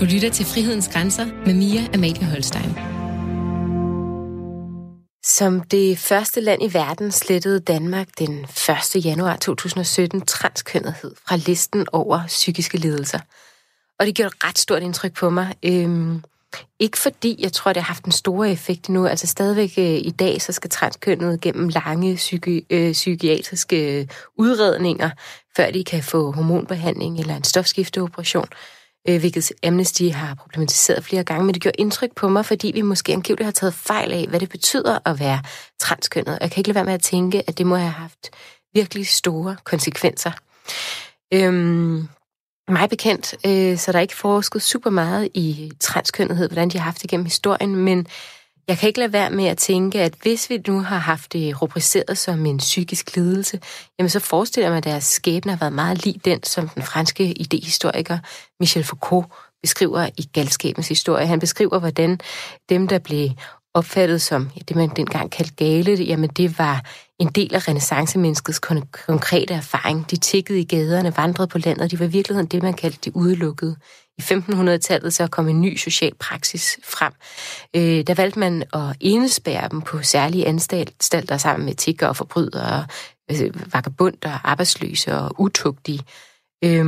[0.00, 2.76] Du lytter til Frihedens Grænser med Mia Amalie Holstein.
[5.24, 8.46] Som det første land i verden slettede Danmark den
[8.94, 9.04] 1.
[9.04, 13.18] januar 2017 transkønnethed fra listen over psykiske lidelser.
[13.98, 15.54] Og det gjorde et ret stort indtryk på mig.
[15.62, 16.22] Øhm,
[16.78, 19.06] ikke fordi jeg tror, det har haft en stor effekt nu.
[19.06, 25.10] Altså stadigvæk øh, i dag, så skal transkønnet gennem lange psyki- øh, psykiatriske øh, udredninger,
[25.56, 28.75] før de kan få hormonbehandling eller en stofskifteoperation øh,
[29.08, 32.82] Øh, hvilket Amnesty har problematiseret flere gange, men det gjorde indtryk på mig, fordi vi
[32.82, 35.40] måske angiveligt har taget fejl af, hvad det betyder at være
[35.80, 36.38] transkønnet.
[36.40, 38.30] Jeg kan ikke lade være med at tænke, at det må have haft
[38.74, 40.32] virkelig store konsekvenser.
[41.34, 42.08] Øhm,
[42.68, 46.84] mig bekendt, øh, så der er ikke forsket super meget i transkønnethed, hvordan de har
[46.84, 48.06] haft det gennem historien, men
[48.68, 51.62] jeg kan ikke lade være med at tænke, at hvis vi nu har haft det
[51.62, 53.60] rubriceret som en psykisk lidelse,
[53.98, 56.82] jamen så forestiller jeg mig, at deres skæbne har været meget lig den, som den
[56.82, 58.18] franske idehistoriker
[58.60, 59.26] Michel Foucault
[59.62, 61.26] beskriver i Galskabens historie.
[61.26, 62.20] Han beskriver, hvordan
[62.68, 63.30] dem, der blev
[63.74, 66.84] opfattet som det, man dengang kaldte gale, jamen det var
[67.18, 70.10] en del af renaissancemenneskets kon- konkrete erfaring.
[70.10, 73.16] De tikkede i gaderne, vandrede på landet, de var i virkeligheden det, man kaldte de
[73.16, 73.76] udelukkede.
[74.18, 77.12] I 1500-tallet så kom en ny social praksis frem.
[77.76, 82.86] Øh, der valgte man at indespærre dem på særlige anstalter sammen med tigger og forbrydere,
[83.30, 86.00] øh, vagabunder, arbejdsløse og utugtige.
[86.64, 86.86] Øh,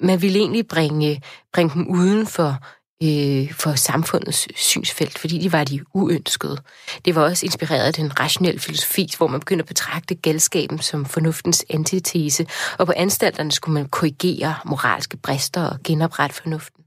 [0.00, 2.58] man ville egentlig bringe, bringe dem uden for
[3.02, 6.56] øh, for samfundets synsfelt, fordi de var de uønskede.
[7.04, 11.04] Det var også inspireret af den rationelle filosofi, hvor man begyndte at betragte galskaben som
[11.04, 12.46] fornuftens antitese,
[12.78, 16.84] og på anstalterne skulle man korrigere moralske brister og genoprette fornuften.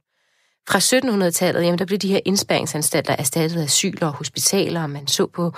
[0.70, 5.08] Fra 1700-tallet, jamen, der blev de her indspæringsanstalter erstattet af asyler og hospitaler, og man
[5.08, 5.54] så på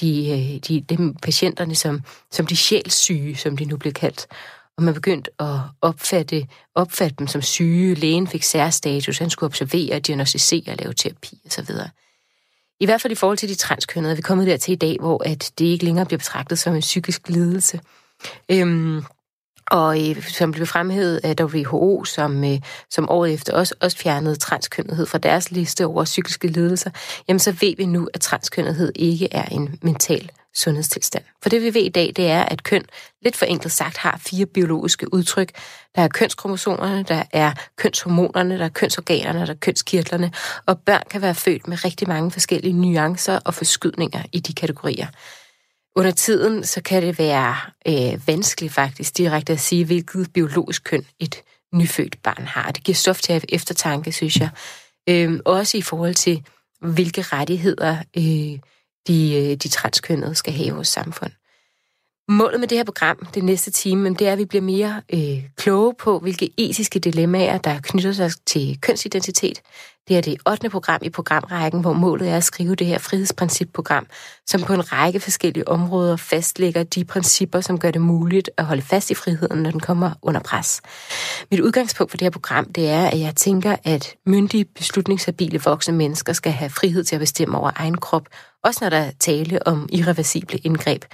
[0.00, 4.26] de, de, de, dem patienterne som, som de sjælsyge, som de nu blev kaldt
[4.80, 7.94] og man begyndte at opfatte, opfatte dem som syge.
[7.94, 11.70] Lægen fik særstatus, han skulle observere, diagnostisere, lave terapi osv.
[12.80, 15.22] I hvert fald i forhold til de transkønnede er vi kommet dertil i dag, hvor
[15.26, 17.80] at det ikke længere bliver betragtet som en psykisk lidelse.
[18.50, 19.04] Øhm,
[19.70, 22.60] og øh, som blev fremhævet af WHO, som, øh,
[22.90, 26.90] som året efter også, også fjernede transkønnethed fra deres liste over psykiske lidelser,
[27.28, 31.24] jamen så ved vi nu, at transkønnethed ikke er en mental sundhedstilstand.
[31.42, 32.84] For det vi ved i dag, det er, at køn,
[33.22, 35.50] lidt for enkelt sagt, har fire biologiske udtryk.
[35.94, 40.32] Der er kønskromosomerne, der er kønshormonerne, der er kønsorganerne, der er kønskirtlerne,
[40.66, 45.06] og børn kan være født med rigtig mange forskellige nuancer og forskydninger i de kategorier.
[45.96, 47.56] Under tiden, så kan det være
[47.88, 51.42] øh, vanskeligt faktisk direkte at sige, hvilket biologisk køn et
[51.74, 52.70] nyfødt barn har.
[52.70, 54.50] Det giver stof til eftertanke, synes jeg.
[55.08, 56.46] Øh, også i forhold til,
[56.80, 58.58] hvilke rettigheder øh,
[59.08, 61.32] de, øh, de transkønnede skal have i vores samfund.
[62.28, 65.44] Målet med det her program, det næste time, det er, at vi bliver mere øh,
[65.56, 69.62] kloge på, hvilke etiske dilemmaer, der knytter sig til kønsidentitet.
[70.08, 70.70] Det er det 8.
[70.70, 74.06] program i programrækken, hvor målet er at skrive det her frihedsprincipprogram,
[74.46, 78.82] som på en række forskellige områder fastlægger de principper, som gør det muligt at holde
[78.82, 80.80] fast i friheden, når den kommer under pres.
[81.50, 85.96] Mit udgangspunkt for det her program, det er, at jeg tænker, at myndige, beslutningshabile voksne
[85.96, 88.28] mennesker skal have frihed til at bestemme over egen krop,
[88.64, 91.04] også når der er tale om irreversible indgreb.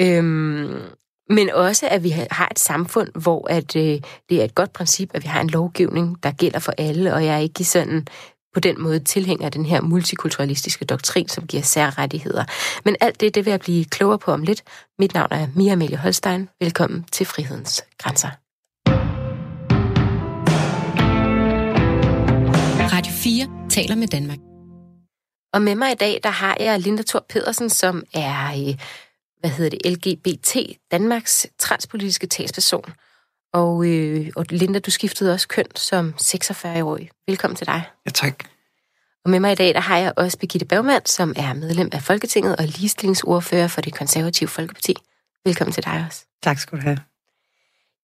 [0.00, 0.82] Øhm,
[1.30, 5.10] men også, at vi har et samfund, hvor at, øh, det er et godt princip,
[5.14, 8.06] at vi har en lovgivning, der gælder for alle, og jeg er ikke sådan
[8.54, 12.44] på den måde tilhænger den her multikulturalistiske doktrin, som giver særrettigheder.
[12.84, 14.62] Men alt det, det vil jeg blive klogere på om lidt.
[14.98, 16.48] Mit navn er Mia Amelie Holstein.
[16.60, 18.28] Velkommen til Frihedens Grænser.
[22.92, 24.38] Radio 4 taler med Danmark.
[25.52, 28.74] Og med mig i dag, der har jeg Linda Thor Pedersen, som er øh,
[29.40, 30.56] hvad hedder det, LGBT,
[30.90, 32.92] Danmarks transpolitiske talsperson.
[33.52, 37.10] Og, øh, og Linda, du skiftede også køn som 46-årig.
[37.26, 37.82] Velkommen til dig.
[38.06, 38.44] Ja, tak.
[39.24, 42.02] Og med mig i dag, der har jeg også Birgitte Bergmann, som er medlem af
[42.02, 44.94] Folketinget og ligestillingsordfører for det konservative Folkeparti.
[45.44, 46.24] Velkommen til dig også.
[46.42, 46.98] Tak skal du have.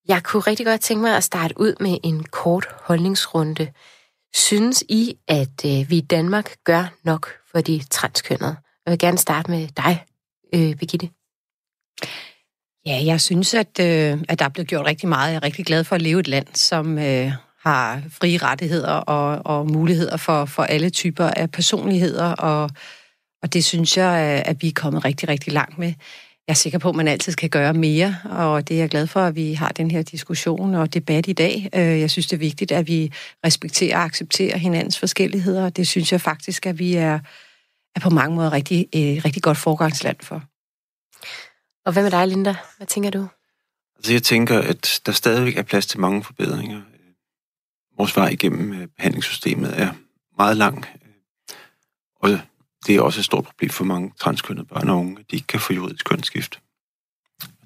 [0.08, 3.72] Jeg kunne rigtig godt tænke mig at starte ud med en kort holdningsrunde.
[4.34, 8.56] Synes I, at øh, vi i Danmark gør nok for de transkønnede?
[8.86, 10.04] Jeg vil gerne starte med dig,
[10.54, 11.10] øh, Birgitte.
[12.86, 15.30] Ja, jeg synes, at, øh, at der er blevet gjort rigtig meget.
[15.30, 18.92] Jeg er rigtig glad for at leve i et land, som øh, har frie rettigheder
[18.92, 22.70] og, og muligheder for, for alle typer af personligheder, og,
[23.42, 25.92] og det synes jeg, øh, at vi er kommet rigtig, rigtig langt med.
[26.48, 29.06] Jeg er sikker på, at man altid kan gøre mere, og det er jeg glad
[29.06, 31.68] for, at vi har den her diskussion og debat i dag.
[31.74, 33.12] Øh, jeg synes, det er vigtigt, at vi
[33.46, 37.18] respekterer og accepterer hinandens forskelligheder, og det synes jeg faktisk, at vi er,
[37.96, 40.42] er på mange måder rigtig, øh, rigtig godt forgangsland for.
[41.84, 42.56] Og hvad med dig, Linda?
[42.76, 43.28] Hvad tænker du?
[43.96, 46.82] Altså, jeg tænker, at der stadigvæk er plads til mange forbedringer.
[47.96, 49.92] vores vej igennem øh, behandlingssystemet er
[50.38, 50.86] meget lang.
[52.16, 52.30] Og
[52.86, 55.46] det er også et stort problem for mange transkønnede børn og unge, at de ikke
[55.46, 56.60] kan få juridisk kønsskift.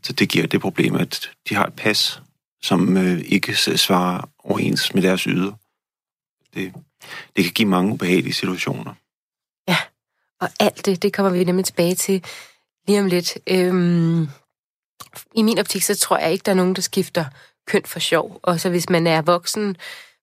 [0.02, 2.22] Så det giver det problem, at de har et pas,
[2.62, 5.52] som øh, ikke svarer overens med deres yder.
[6.54, 6.74] Det,
[7.36, 8.94] det kan give mange ubehagelige situationer.
[9.68, 9.76] Ja,
[10.40, 12.24] og alt det, det kommer vi nemlig tilbage til
[12.86, 13.38] lige om lidt.
[13.46, 14.28] Øhm,
[15.34, 17.24] I min optik, så tror jeg ikke, der er nogen, der skifter
[17.66, 18.40] køn for sjov.
[18.42, 19.76] Og så hvis man er voksen,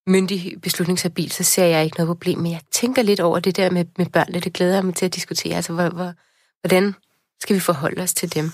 [0.07, 2.39] myndig beslutningshabil, så ser jeg ikke noget problem.
[2.39, 4.39] Men jeg tænker lidt over det der med, med børnene.
[4.39, 5.55] Det glæder jeg mig til at diskutere.
[5.55, 6.13] Altså, hvor, hvor,
[6.61, 6.95] hvordan
[7.41, 8.51] skal vi forholde os til dem?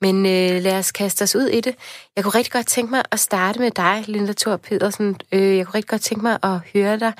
[0.00, 1.74] Men øh, lad os kaste os ud i det.
[2.16, 5.16] Jeg kunne rigtig godt tænke mig at starte med dig, Linda Thor Pedersen.
[5.32, 7.12] Øh, jeg kunne rigtig godt tænke mig at høre dig,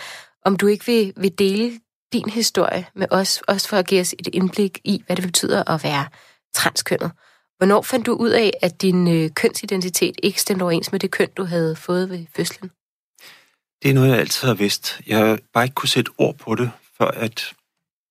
[0.45, 1.81] om du ikke vil, vil dele
[2.13, 5.71] din historie med os, også for at give os et indblik i, hvad det betyder
[5.71, 6.07] at være
[6.55, 7.11] transkønnet.
[7.59, 11.29] Hvornår fandt du ud af, at din øh, kønsidentitet ikke stemte overens med det køn,
[11.37, 12.71] du havde fået ved fødslen?
[13.83, 15.01] Det er noget, jeg altid har vidst.
[15.07, 17.55] Jeg har bare ikke kunne sætte ord på det, for at,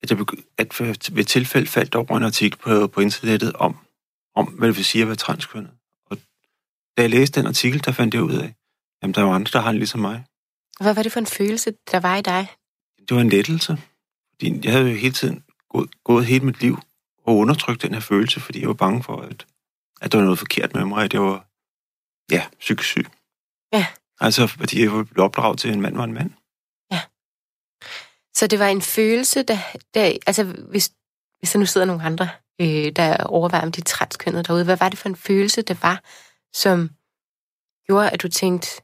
[0.03, 0.19] at, jeg,
[0.57, 0.79] at
[1.15, 3.77] ved tilfælde faldt over en artikel på, på internettet om,
[4.35, 5.71] om, hvad det vil sige at være transkønnet.
[6.05, 6.17] Og
[6.97, 8.53] da jeg læste den artikel, der fandt jeg ud af,
[9.01, 10.23] at der var andre, der har det ligesom mig.
[10.79, 12.47] Hvad var det for en følelse, der var i dig?
[13.09, 13.77] Det var en lettelse.
[14.41, 16.77] Fordi jeg havde jo hele tiden gået, gået hele mit liv
[17.25, 19.45] og undertrykt den her følelse, fordi jeg var bange for, at,
[20.01, 21.47] at der var noget forkert med mig, at jeg var
[22.31, 23.07] ja, psykisk syg.
[23.73, 23.85] Ja.
[24.19, 26.31] Altså, fordi jeg blev opdraget til, at en mand var en mand.
[26.91, 27.01] Ja.
[28.33, 29.57] Så det var en følelse, der...
[29.93, 30.91] der altså, hvis,
[31.39, 32.29] hvis der nu sidder nogle andre,
[32.61, 36.03] øh, der overvejer om de transkønnede derude, hvad var det for en følelse, der var,
[36.53, 36.89] som
[37.87, 38.81] gjorde, at du tænkte,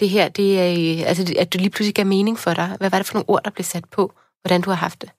[0.00, 2.76] det her, det er, altså, at du lige pludselig gav mening for dig.
[2.78, 4.14] Hvad var det for nogle ord, der blev sat på,
[4.44, 5.10] hvordan du har haft det?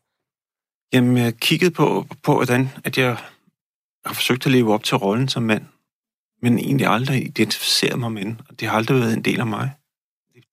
[0.93, 3.17] Jamen, jeg kiggede på, på hvordan at jeg
[4.05, 5.65] har forsøgt at leve op til rollen som mand,
[6.41, 9.47] men egentlig aldrig identificeret mig med den, og det har aldrig været en del af
[9.47, 9.71] mig.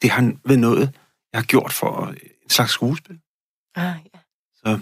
[0.03, 0.91] Det har været noget,
[1.33, 2.07] jeg har gjort for
[2.43, 3.19] en slags skuespil.
[3.75, 4.19] Ah, ja.
[4.55, 4.81] Så.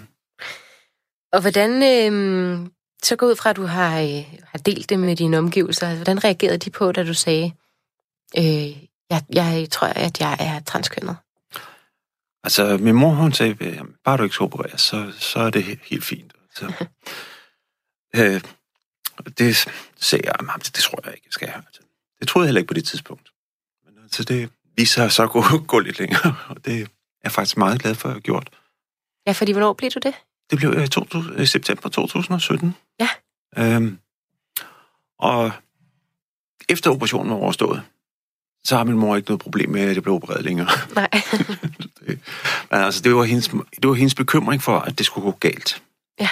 [1.31, 2.67] Og hvordan, øh,
[3.03, 5.97] så gå ud fra, at du har, øh, har delt det med dine omgivelser, altså,
[5.97, 7.51] hvordan reagerede de på, da du sagde,
[8.37, 11.15] øh, jeg, jeg tror, at jeg er transkønnet?
[12.43, 16.03] Altså, min mor, hun sagde, bare du ikke skal operere, så, så er det helt
[16.03, 16.33] fint.
[16.55, 16.73] Så,
[18.15, 18.41] øh,
[19.37, 21.63] det sagde jeg, det, det tror jeg ikke, jeg skal have.
[21.65, 21.81] Altså,
[22.19, 23.29] det troede jeg heller ikke på det tidspunkt.
[23.85, 25.43] Men altså, det viser sig så at gå,
[25.73, 26.85] gå lidt længere, og det er
[27.23, 28.49] jeg faktisk meget glad for, at jeg har gjort.
[29.27, 30.13] Ja, fordi hvornår blev du det?
[30.49, 32.75] Det blev i, 2000, i september 2017.
[32.99, 33.09] Ja.
[33.57, 33.99] Øhm,
[35.19, 35.51] og
[36.69, 37.83] efter operationen var overstået,
[38.63, 40.67] så har min mor ikke noget problem med, at jeg blev opereret længere.
[40.95, 41.09] Nej.
[41.99, 42.19] det,
[42.71, 45.83] men altså, det var, hendes, det var hendes bekymring for, at det skulle gå galt.
[46.19, 46.29] Ja.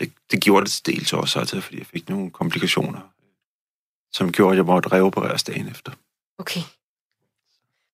[0.00, 3.00] Det, det gjorde det dels også, altså, fordi jeg fik nogle komplikationer,
[4.12, 5.92] som gjorde, at jeg måtte reopereres dagen efter.
[6.38, 6.60] Okay.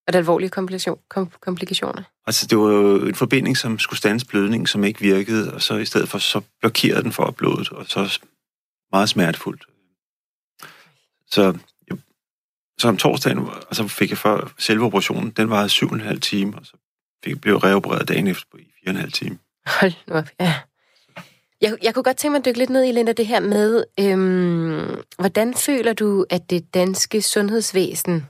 [0.06, 2.02] Var det alvorlige komplikation, kom, komplikationer?
[2.26, 5.76] Altså, det var jo en forbinding, som skulle stands blødning, som ikke virkede, og så
[5.76, 8.18] i stedet for, så blokerede den for blodet, og så
[8.92, 9.66] meget smertefuldt.
[11.26, 11.58] Så
[12.80, 13.38] så om torsdagen,
[13.68, 16.66] og så fik jeg for selve operationen, den varede syv og en halv time, og
[16.66, 16.72] så
[17.24, 19.38] fik jeg blev reopereret dagen efter på i fire og en halv time.
[19.66, 20.54] Hold nu op, ja.
[21.60, 23.84] Jeg, jeg kunne godt tænke mig at dykke lidt ned i, Linda, det her med,
[24.00, 28.26] øhm, hvordan føler du, at det danske sundhedsvæsen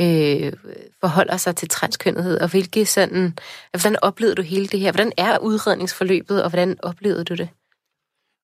[0.00, 0.52] øh,
[1.00, 3.38] forholder sig til transkønnethed, og hvilke sådan,
[3.70, 4.92] hvordan oplevede du hele det her?
[4.92, 7.48] Hvordan er udredningsforløbet, og hvordan oplevede du det?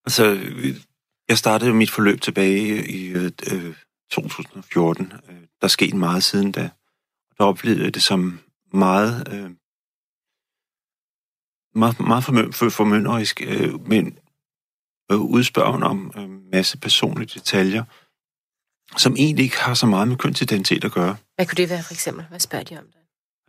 [0.06, 0.38] Altså,
[1.28, 3.30] jeg startede mit forløb tilbage i øh,
[4.10, 5.12] 2014.
[5.28, 6.70] Øh, der skete meget siden da.
[7.38, 8.40] Der oplevede jeg det som
[8.72, 9.50] meget, øh,
[11.74, 12.24] meget, meget
[12.72, 14.18] formynderisk, øh, men
[15.12, 17.84] øh, udspørgen om en øh, masse personlige detaljer,
[18.96, 21.16] som egentlig ikke har så meget med kønsidentitet at gøre.
[21.34, 22.24] Hvad kunne det være for eksempel?
[22.28, 23.00] Hvad spørger de om det?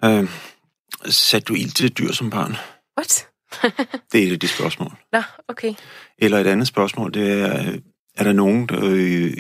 [0.06, 0.30] Øh,
[1.06, 2.56] Sat du ild til et dyr som barn?
[2.98, 3.28] What?
[4.12, 4.92] det er et af de spørgsmål.
[5.12, 5.74] Nå, okay.
[6.18, 7.80] Eller et andet spørgsmål, det er,
[8.16, 9.34] er der nogen der, øh,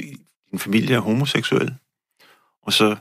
[0.51, 1.75] din familie er homoseksuel,
[2.61, 2.97] og så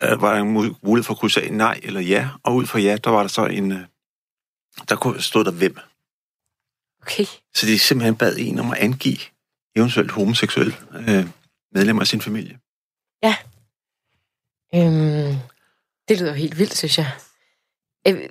[0.00, 2.96] var der en mulighed for at kunne sige nej eller ja, og ud fra ja,
[2.96, 3.84] der var der så en, øh,
[4.88, 5.76] der stod der hvem.
[7.02, 7.24] Okay.
[7.54, 9.18] Så de simpelthen bad en om at angive
[9.76, 11.26] eventuelt homoseksuel øh,
[11.72, 12.58] medlemmer af sin familie.
[13.22, 13.36] Ja.
[14.74, 15.36] Øhm,
[16.08, 17.12] det lyder helt vildt, synes jeg.
[18.08, 18.28] Øh,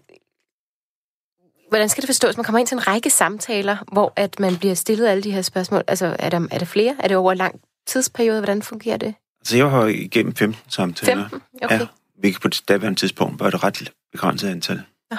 [1.70, 2.38] hvordan skal det forstås?
[2.38, 5.42] Man kommer ind til en række samtaler, hvor at man bliver stillet alle de her
[5.42, 5.84] spørgsmål.
[5.88, 6.96] Altså, er der, er der flere?
[7.00, 8.40] Er det over lang tidsperiode?
[8.40, 9.16] Hvordan fungerer det?
[9.42, 11.30] Altså, jeg har igennem 15 samtaler.
[11.30, 11.42] 15?
[11.64, 11.80] Okay.
[11.80, 11.88] Ja,
[12.20, 14.82] hvilket på det daværende tidspunkt var det ret begrænset antal.
[15.12, 15.18] Ja.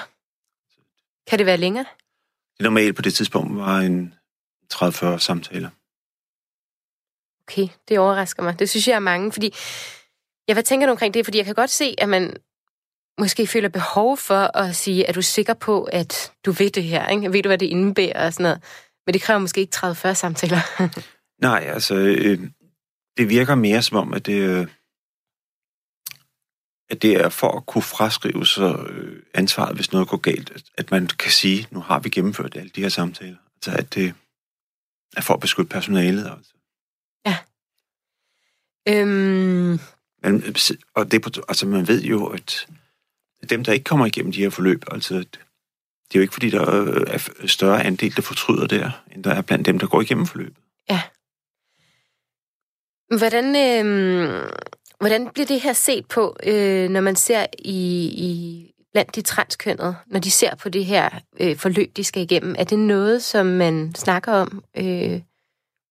[1.27, 1.85] Kan det være længere?
[2.57, 4.13] Det normale på det tidspunkt var en
[4.73, 5.69] 30-40 samtaler.
[7.47, 8.59] Okay, det overrasker mig.
[8.59, 9.53] Det synes jeg er mange, fordi...
[10.47, 11.25] Ja, hvad tænker du omkring det?
[11.25, 12.37] Fordi jeg kan godt se, at man
[13.19, 17.07] måske føler behov for at sige, er du sikker på, at du ved det her?
[17.07, 17.33] Ikke?
[17.33, 18.63] Ved du, hvad det indebærer og sådan noget?
[19.05, 20.89] Men det kræver måske ikke 30-40 samtaler.
[21.47, 22.39] Nej, altså, øh,
[23.21, 24.67] det virker mere som om, at det, øh,
[26.89, 30.49] at det er for at kunne fraskrive sig øh, ansvaret, hvis noget går galt.
[30.49, 33.37] At, at man kan sige, nu har vi gennemført alle de her samtaler.
[33.55, 34.13] Altså, at det
[35.17, 36.31] er for at beskytte personalet.
[36.37, 36.53] Altså.
[37.25, 37.37] Ja.
[38.87, 39.79] Øhm...
[40.23, 40.55] Men,
[40.95, 42.67] og det, altså, man ved jo, at
[43.49, 46.61] dem, der ikke kommer igennem de her forløb, altså, det er jo ikke, fordi der
[47.07, 50.63] er større andel, der fortryder der, end der er blandt dem, der går igennem forløbet.
[50.89, 51.01] Ja.
[53.17, 54.51] Hvordan, øh,
[54.99, 59.95] hvordan bliver det her set på, øh, når man ser i, i blandt de transkønnede,
[60.07, 62.55] når de ser på det her øh, forløb, de skal igennem?
[62.57, 65.21] Er det noget, som man snakker om, øh,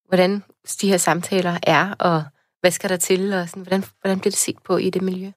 [0.09, 0.43] hvordan
[0.81, 2.25] de her samtaler er, og
[2.61, 5.31] hvad skal der til, og sådan, hvordan, hvordan bliver det set på i det miljø?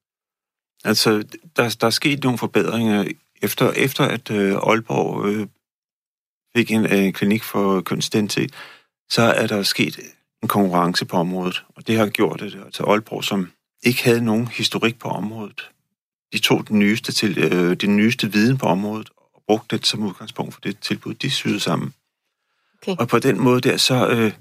[0.83, 1.23] Altså,
[1.55, 3.05] der, der er sket nogle forbedringer
[3.41, 5.47] efter, efter at øh, Aalborg øh,
[6.55, 8.53] fik en, øh, klinik for kønsidentitet,
[9.09, 9.99] så er der sket
[10.43, 13.51] en konkurrence på området, og det har gjort det altså Aalborg, som
[13.83, 15.69] ikke havde nogen historik på området.
[16.33, 20.03] De tog den nyeste, til, øh, den nyeste viden på området og brugte det som
[20.03, 21.93] udgangspunkt for det tilbud, de syede sammen.
[22.81, 22.95] Okay.
[22.99, 24.33] Og på den måde der, så øh,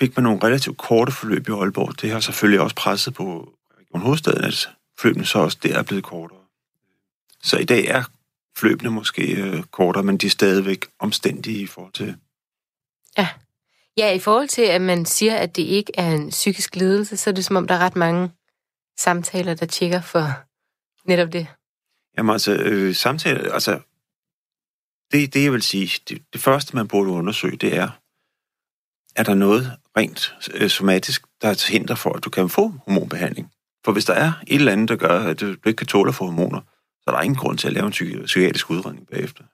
[0.00, 2.00] fik man nogle relativt korte forløb i Aalborg.
[2.00, 6.04] Det har selvfølgelig også presset på Region Hovedstaden, at forløbene så også der er blevet
[6.04, 6.38] kortere.
[7.42, 8.02] Så i dag er
[8.56, 12.16] forløbene måske øh, kortere, men de er stadigvæk omstændige i forhold til...
[13.18, 13.28] Ja.
[13.98, 17.30] Ja, i forhold til, at man siger, at det ikke er en psykisk lidelse, så
[17.30, 18.30] er det som om, der er ret mange
[18.98, 20.26] samtaler, der tjekker for
[21.08, 21.46] netop det.
[22.18, 23.80] Jamen altså, øh, samtaler, altså,
[25.12, 27.90] det, det jeg vil sige, det, det første, man burde undersøge, det er,
[29.16, 32.68] er der noget rent øh, somatisk, der er til hinder for, at du kan få
[32.68, 33.52] hormonbehandling?
[33.84, 36.14] For hvis der er et eller andet, der gør, at du ikke kan tåle at
[36.14, 36.60] få hormoner,
[37.02, 39.44] så er der ingen grund til at lave en psy- psykiatrisk udredning bagefter.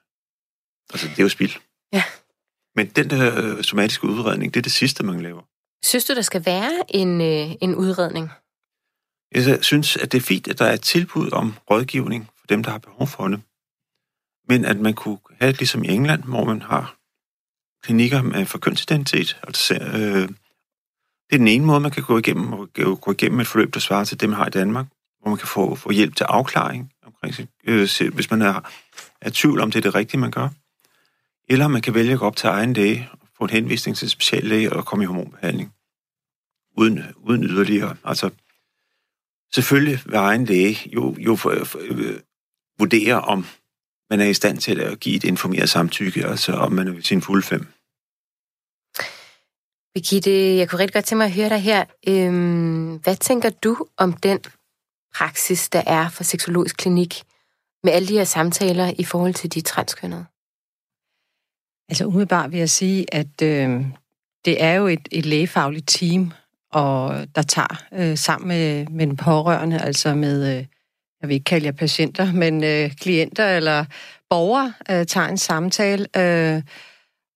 [0.93, 1.51] Altså, det er jo spild.
[1.93, 2.03] Ja.
[2.75, 5.41] Men den der øh, somatiske udredning, det er det sidste, man laver.
[5.85, 8.29] Synes du, der skal være en, øh, en udredning?
[9.35, 12.63] Jeg synes, at det er fint, at der er et tilbud om rådgivning for dem,
[12.63, 13.41] der har behov for det.
[14.49, 16.95] Men at man kunne have det ligesom i England, hvor man har
[17.83, 19.39] klinikker med for kønsidentitet.
[19.43, 20.29] Altså, øh,
[21.27, 22.69] det er den ene måde, man kan gå igennem, og
[23.01, 24.85] gå igennem et forløb, der svarer til det, man har i Danmark,
[25.21, 28.61] hvor man kan få, få hjælp til afklaring, omkring øh, hvis man er,
[29.21, 30.49] er tvivl om, det er det rigtige, man gør.
[31.49, 34.73] Eller man kan vælge at gå op til egen læge, få en henvisning til speciallæge
[34.73, 35.73] og komme i hormonbehandling.
[36.77, 37.97] Uden, uden yderligere.
[38.03, 38.29] Altså,
[39.53, 42.19] selvfølgelig vil egen læge jo, jo for, for, øh,
[42.79, 43.45] vurdere, om
[44.09, 47.01] man er i stand til at give et informeret samtykke, altså om man er ved
[47.01, 47.67] sin fulde fem.
[49.93, 51.85] Birgitte, jeg kunne rigtig godt tænke mig at høre dig her.
[52.07, 54.39] Øhm, hvad tænker du om den
[55.15, 57.23] praksis, der er for seksologisk klinik,
[57.83, 60.25] med alle de her samtaler i forhold til de transkønnede?
[61.89, 63.85] Altså umiddelbart vil jeg sige, at øh,
[64.45, 66.31] det er jo et, et lægefagligt team,
[66.71, 70.65] og der tager øh, sammen med, med den pårørende, altså med, øh,
[71.21, 73.85] jeg vil ikke kalde jer patienter, men øh, klienter eller
[74.29, 76.07] borgere, øh, tager en samtale.
[76.17, 76.61] Øh,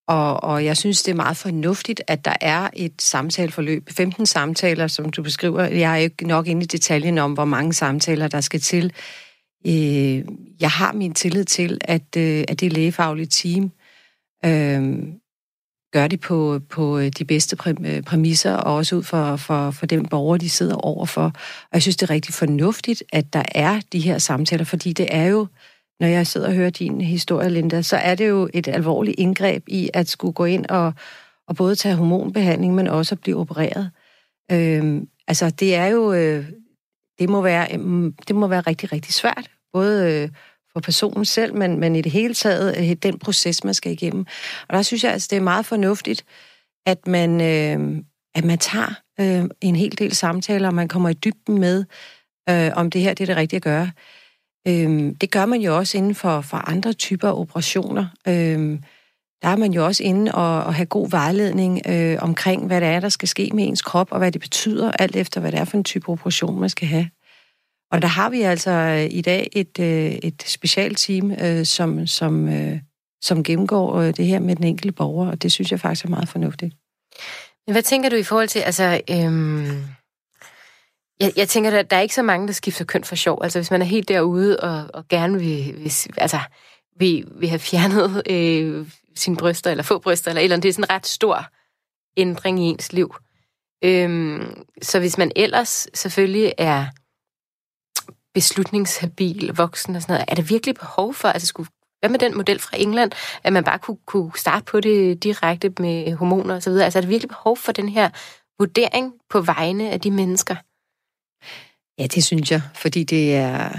[0.08, 3.90] og, og jeg synes, det er meget fornuftigt, at der er et samtaleforløb.
[3.92, 5.64] 15 samtaler, som du beskriver.
[5.64, 8.94] Jeg er ikke nok inde i detaljen om, hvor mange samtaler, der skal til.
[9.68, 10.26] Øh,
[10.60, 13.72] jeg har min tillid til, at, øh, at det lægefaglige team
[14.46, 15.04] øh,
[15.94, 19.86] gør det på, på øh, de bedste øh, præmisser, og også ud for, for, for
[19.86, 21.24] den borger, de sidder overfor.
[21.64, 25.08] Og jeg synes, det er rigtig fornuftigt, at der er de her samtaler, fordi det
[25.10, 25.48] er jo
[26.00, 29.64] når jeg sidder og hører din historie, Linda, så er det jo et alvorligt indgreb
[29.68, 30.94] i at skulle gå ind og,
[31.48, 33.92] og både tage hormonbehandling, men også at blive opereret.
[34.52, 36.14] Øhm, altså, det er jo...
[36.14, 36.46] Øh,
[37.20, 40.30] det må, være, mm, det må være rigtig, rigtig svært, både øh,
[40.80, 44.26] for personen selv, men, men i det hele taget øh, den proces, man skal igennem.
[44.68, 46.26] Og der synes jeg, altså, det er meget fornuftigt,
[46.86, 48.04] at man, øh,
[48.36, 51.86] at man tager øh, en hel del samtaler, og man kommer i dybden med,
[52.50, 53.92] øh, om det her det er det rigtige at gøre.
[54.68, 58.06] Øh, det gør man jo også inden for, for andre typer operationer.
[58.28, 58.80] Øh,
[59.42, 62.88] der er man jo også inde og, og have god vejledning øh, omkring, hvad det
[62.88, 65.60] er, der skal ske med ens krop, og hvad det betyder, alt efter hvad det
[65.60, 67.10] er for en type operation, man skal have.
[67.92, 72.50] Og der har vi altså øh, i dag et, øh, et specialteam, øh, som, som,
[73.22, 76.30] som gennemgår det her med den enkelte borger, og det synes jeg faktisk er meget
[76.30, 76.76] fornuftigt.
[77.68, 79.02] Men hvad tænker du i forhold til, altså...
[79.12, 79.84] Øhm
[81.20, 83.40] jeg, jeg tænker, at der er ikke så mange, der skifter køn for sjov.
[83.44, 86.40] Altså, hvis man er helt derude og, og gerne vil, vil, altså,
[87.00, 90.74] vil, vil have fjernet øh, sine bryster, eller få bryster, eller eller andet, det er
[90.74, 91.46] sådan en ret stor
[92.18, 93.16] ændring i ens liv.
[93.84, 96.86] Øhm, så hvis man ellers selvfølgelig er
[98.40, 100.26] beslutningshabil voksen og sådan noget.
[100.28, 101.70] Er der virkelig behov for, altså skulle,
[102.00, 103.12] hvad med den model fra England,
[103.44, 106.86] at man bare kunne, kunne starte på det direkte med hormoner og så videre?
[106.86, 108.10] Altså er der virkelig behov for den her
[108.60, 110.56] vurdering på vegne af de mennesker?
[112.02, 113.70] Ja, det synes jeg, fordi det er,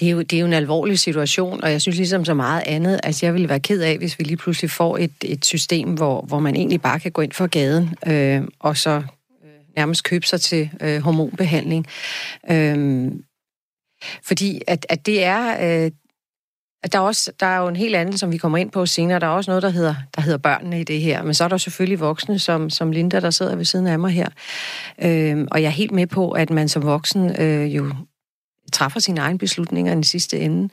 [0.00, 2.62] det er, jo, det er jo en alvorlig situation, og jeg synes ligesom så meget
[2.66, 5.94] andet, at jeg ville være ked af, hvis vi lige pludselig får et, et system,
[5.94, 9.02] hvor, hvor man egentlig bare kan gå ind for gaden, øh, og så
[9.76, 11.86] nærmest købe sig til øh, hormonbehandling.
[12.50, 13.12] Øh,
[14.22, 15.84] fordi at, at det er...
[15.84, 15.90] Øh,
[16.82, 18.86] at der, er også, der er jo en helt anden, som vi kommer ind på
[18.86, 19.20] senere.
[19.20, 21.22] Der er også noget, der hedder, der hedder børnene i det her.
[21.22, 24.10] Men så er der selvfølgelig voksne, som, som Linda, der sidder ved siden af mig
[24.10, 24.28] her.
[25.02, 27.92] Øhm, og jeg er helt med på, at man som voksen øh, jo
[28.72, 30.68] træffer sine egne beslutninger i den sidste ende.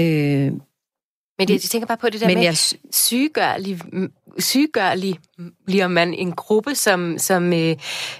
[0.00, 0.52] Øh,
[1.48, 2.56] men jeg tænker bare på det der men med jeg...
[2.90, 3.80] sygegørlig,
[4.38, 5.18] sygegørlig
[5.66, 7.76] bliver man en gruppe, som, som øh,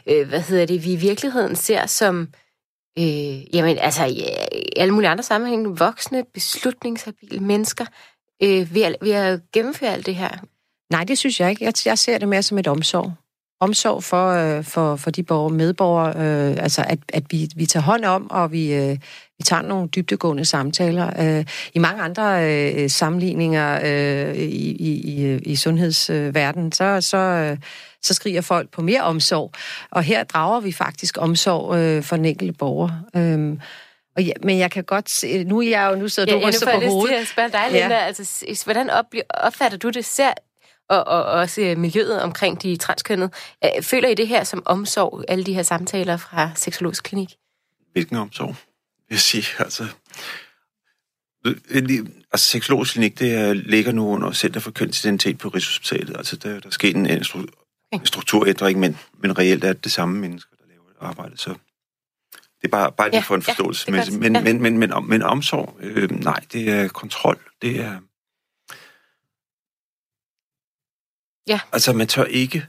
[0.07, 2.29] øh, hvad hedder det, vi i virkeligheden ser som,
[2.99, 4.23] øh, jamen altså i
[4.77, 7.85] alle mulige andre sammenhænge, voksne, beslutningshabile mennesker,
[8.43, 10.31] øh, ved, at, ved at gennemføre alt det her.
[10.91, 11.65] Nej, det synes jeg ikke.
[11.65, 13.13] Jeg, jeg ser det mere som et omsorg
[13.63, 17.85] omsorg for, øh, for, for de borgere, medborgere, øh, altså at, at vi, vi tager
[17.85, 18.99] hånd om, og vi, øh,
[19.43, 21.39] vi tager nogle dybdegående samtaler.
[21.39, 21.45] Øh,
[21.75, 27.57] I mange andre øh, sammenligninger øh, i, i, i sundhedsverdenen, så, så, øh,
[28.03, 29.53] så skriger folk på mere omsorg,
[29.91, 32.91] og her drager vi faktisk omsorg øh, for den enkelte borger.
[33.17, 33.59] Øh,
[34.17, 36.47] og ja, men jeg kan godt se, nu er jeg jo, nu sidder ja, du
[36.47, 37.17] ryster på hovedet.
[37.17, 38.05] Jeg spørge dig, Linda, ja.
[38.05, 38.91] altså, hvordan
[39.31, 40.05] opfatter du det?
[40.05, 40.33] Ser,
[40.89, 43.31] og, og også miljøet omkring de transkønnede.
[43.83, 47.35] Føler I det her som omsorg, alle de her samtaler fra Seksologisk Klinik?
[47.93, 48.55] Hvilken omsorg,
[49.13, 49.47] vil jeg sige.
[49.59, 49.87] Altså,
[52.33, 56.17] altså Seksologisk Klinik, det er, ligger nu under Center for Kønsidentitet på Rigshospitalet.
[56.17, 57.25] Altså, der, der sker en, en,
[57.93, 61.41] en strukturændring, men, men reelt er det det samme mennesker, der laver arbejdet.
[61.41, 61.51] Så
[62.31, 63.93] det er bare, bare lige for en forståelse.
[63.93, 64.43] Ja, men, men, ja.
[64.43, 67.41] men, men, men, men omsorg, øh, nej, det er kontrol.
[67.63, 68.01] Det er
[71.47, 71.61] Ja.
[71.73, 72.67] Altså, man tør ikke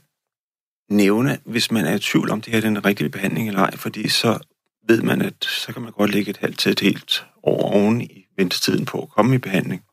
[0.89, 3.75] nævne, hvis man er i tvivl om, det her er den rigtige behandling eller ej,
[3.75, 4.39] fordi så
[4.87, 8.01] ved man, at så kan man godt lægge et halvt til et helt år oven
[8.01, 9.83] i ventetiden på at komme i behandling.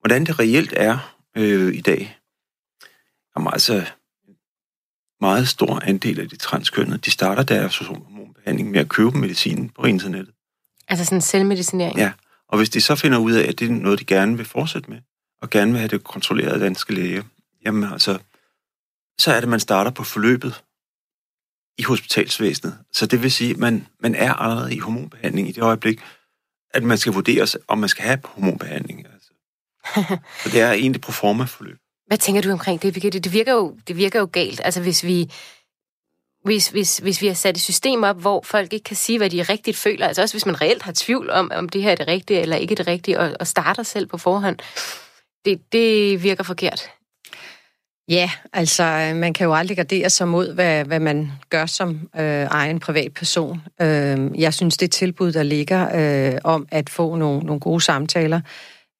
[0.00, 2.18] Hvordan det reelt er øh, i dag,
[3.36, 3.86] er altså
[5.20, 9.82] meget stor andel af de transkønnede, de starter deres hormonbehandling med at købe medicinen på
[9.82, 10.34] internettet.
[10.88, 11.98] Altså sådan selvmedicinering?
[11.98, 12.12] Ja,
[12.48, 14.90] og hvis de så finder ud af, at det er noget, de gerne vil fortsætte
[14.90, 15.00] med,
[15.42, 17.22] og gerne vil have det kontrolleret af danske læger,
[17.66, 18.18] Jamen altså,
[19.18, 20.64] så er det, man starter på forløbet
[21.80, 22.78] i hospitalsvæsenet.
[22.92, 26.00] Så det vil sige, at man, man er allerede i hormonbehandling i det øjeblik,
[26.74, 29.06] at man skal vurderes, om man skal have hormonbehandling.
[29.14, 29.30] Altså.
[30.42, 31.76] Så det er egentlig pro forma forløb.
[32.06, 32.94] Hvad tænker du omkring det?
[33.24, 34.60] Det virker jo, det virker jo galt.
[34.64, 35.30] Altså hvis vi,
[36.44, 39.30] hvis, hvis, hvis vi har sat et system op, hvor folk ikke kan sige, hvad
[39.30, 41.94] de rigtigt føler, altså også hvis man reelt har tvivl om, om det her er
[41.94, 44.58] det rigtige eller ikke det rigtige, og, og starter selv på forhånd,
[45.44, 46.90] det, det virker forkert.
[48.10, 51.90] Ja, altså øh, man kan jo aldrig gardere sig mod, hvad, hvad man gør som
[52.16, 53.60] øh, egen privatperson.
[53.80, 55.88] Øh, jeg synes, det tilbud, der ligger
[56.34, 58.40] øh, om at få nogle, nogle gode samtaler,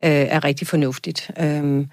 [0.04, 1.30] øh, er rigtig fornuftigt.
[1.40, 1.86] Øh,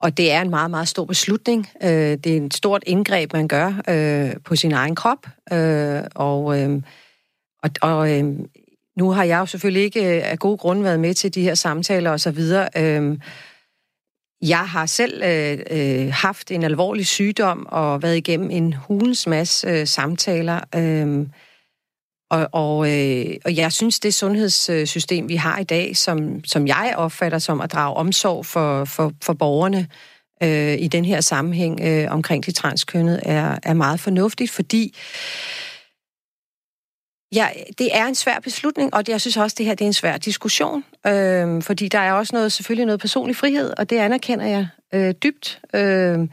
[0.00, 1.68] og det er en meget, meget stor beslutning.
[1.82, 5.26] Øh, det er et stort indgreb, man gør øh, på sin egen krop.
[5.52, 6.82] Øh, og øh,
[7.62, 8.24] og, og øh,
[8.96, 12.10] nu har jeg jo selvfølgelig ikke af gode grunde været med til de her samtaler
[12.10, 12.40] osv.,
[12.76, 13.18] øh,
[14.48, 19.68] jeg har selv øh, øh, haft en alvorlig sygdom og været igennem en hulens masse
[19.68, 20.60] øh, samtaler.
[20.74, 21.26] Øh,
[22.30, 26.94] og, og, øh, og jeg synes, det sundhedssystem, vi har i dag, som, som jeg
[26.96, 29.88] opfatter som at drage omsorg for, for, for borgerne
[30.42, 34.96] øh, i den her sammenhæng øh, omkring de transkønnede, er, er meget fornuftigt, fordi
[37.34, 39.92] Ja, det er en svær beslutning, og jeg synes også, det her det er en
[39.92, 44.46] svær diskussion, øh, fordi der er også noget, selvfølgelig noget personlig frihed, og det anerkender
[44.46, 45.60] jeg øh, dybt.
[45.74, 46.28] Øh,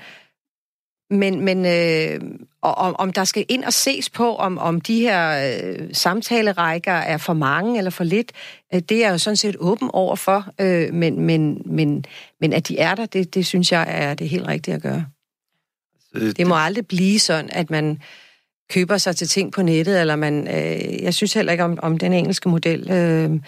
[1.10, 2.22] men men øh,
[2.62, 7.18] om, om der skal ind og ses på, om, om de her øh, samtalerækker er
[7.18, 8.32] for mange eller for lidt,
[8.74, 12.06] øh, det er jo sådan set åben over for, øh, men, men, men,
[12.42, 15.06] men at de er der, det, det synes jeg er det helt rigtige at gøre.
[16.16, 18.02] Altså, det må aldrig blive sådan, at man
[18.72, 21.98] køber sig til ting på nettet, eller man, øh, jeg synes heller ikke om, om
[21.98, 22.92] den engelske model.
[22.92, 23.40] Øh,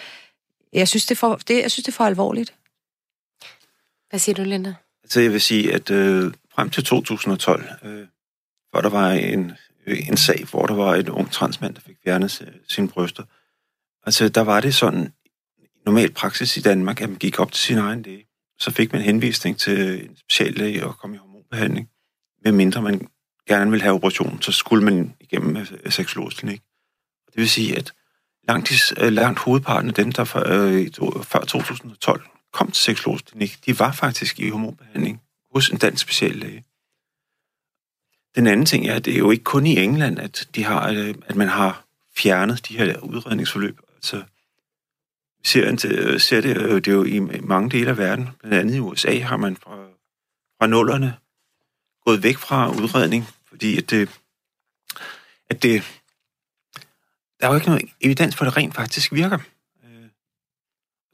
[0.74, 2.54] jeg, synes, det er for, det, jeg synes, det er for alvorligt.
[4.10, 4.74] Hvad siger du, Linda?
[5.04, 8.08] Altså, jeg vil sige, at øh, frem til 2012, øh,
[8.72, 9.52] hvor der var en,
[9.88, 13.24] øh, en sag, hvor der var en ung transmand, der fik fjernet sine bryster,
[14.06, 15.14] altså, der var det sådan
[15.86, 18.26] normal praksis i Danmark, at man gik op til sin egen læge.
[18.60, 21.90] Så fik man henvisning til en speciallæge og kom i hormonbehandling,
[22.44, 23.08] medmindre man
[23.48, 26.62] gerne vil have operation, så skulle man igennem øh, seksologisk klinik.
[27.26, 27.94] Det vil sige, at
[28.48, 33.66] langt, øh, langt hovedparten af dem, der øh, før, øh, før 2012 kom til seksologsklinik,
[33.66, 35.22] de var faktisk i hormonbehandling
[35.54, 36.64] hos en dansk speciallæge.
[38.36, 40.82] Den anden ting er, at det er jo ikke kun i England, at, de har,
[41.28, 43.80] at man har fjernet de her udredningsforløb.
[43.96, 44.24] Altså,
[45.40, 48.80] vi ser, ser det, det er jo i mange dele af verden, blandt andet i
[48.80, 49.76] USA, har man fra,
[50.60, 51.14] fra nullerne
[52.06, 54.20] gået væk fra udredning, fordi at det,
[55.50, 56.02] at det,
[57.40, 59.40] der er jo ikke noget evidens for, at det rent faktisk virker.
[59.84, 60.06] Øh,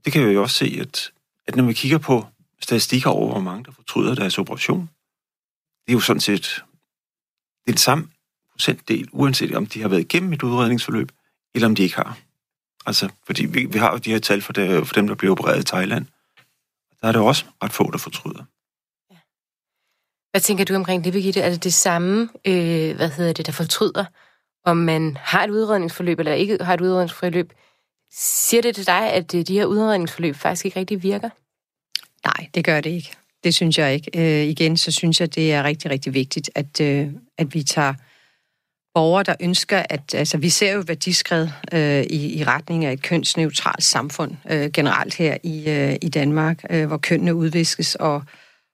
[0.06, 1.12] det kan vi jo også se, at,
[1.48, 2.28] at når vi kigger på
[2.60, 4.90] statistikker over, hvor mange der fortryder deres operation,
[5.86, 6.64] det er jo sådan set
[7.66, 8.10] det er den samme
[8.52, 11.12] procentdel, uanset om de har været igennem et udredningsforløb,
[11.56, 12.18] eller om de ikke har.
[12.86, 15.32] Altså, fordi vi, vi har jo de her tal for, det, for dem, der bliver
[15.32, 16.06] opereret i Thailand.
[17.02, 18.44] Der er det også ret få, der fortryder.
[20.32, 21.42] Hvad tænker du omkring det, Birgitte?
[21.42, 24.06] Er det det samme, øh, hvad hedder det, der fortryder,
[24.66, 27.54] om man har et udredningsforløb, eller ikke har et udredningsforløb?
[28.12, 31.30] Siger det til dig, at øh, de her udredningsforløb faktisk ikke rigtig virker?
[32.26, 33.16] Nej, det gør det ikke.
[33.44, 34.12] Det synes jeg ikke.
[34.16, 37.94] Øh, igen, så synes jeg, det er rigtig, rigtig vigtigt, at, øh, at vi tager
[38.94, 43.02] borgere, der ønsker, at altså, vi ser jo værdiskred øh, i, i retning af et
[43.02, 48.24] kønsneutralt samfund øh, generelt her i, øh, i Danmark, øh, hvor kønnene udviskes, og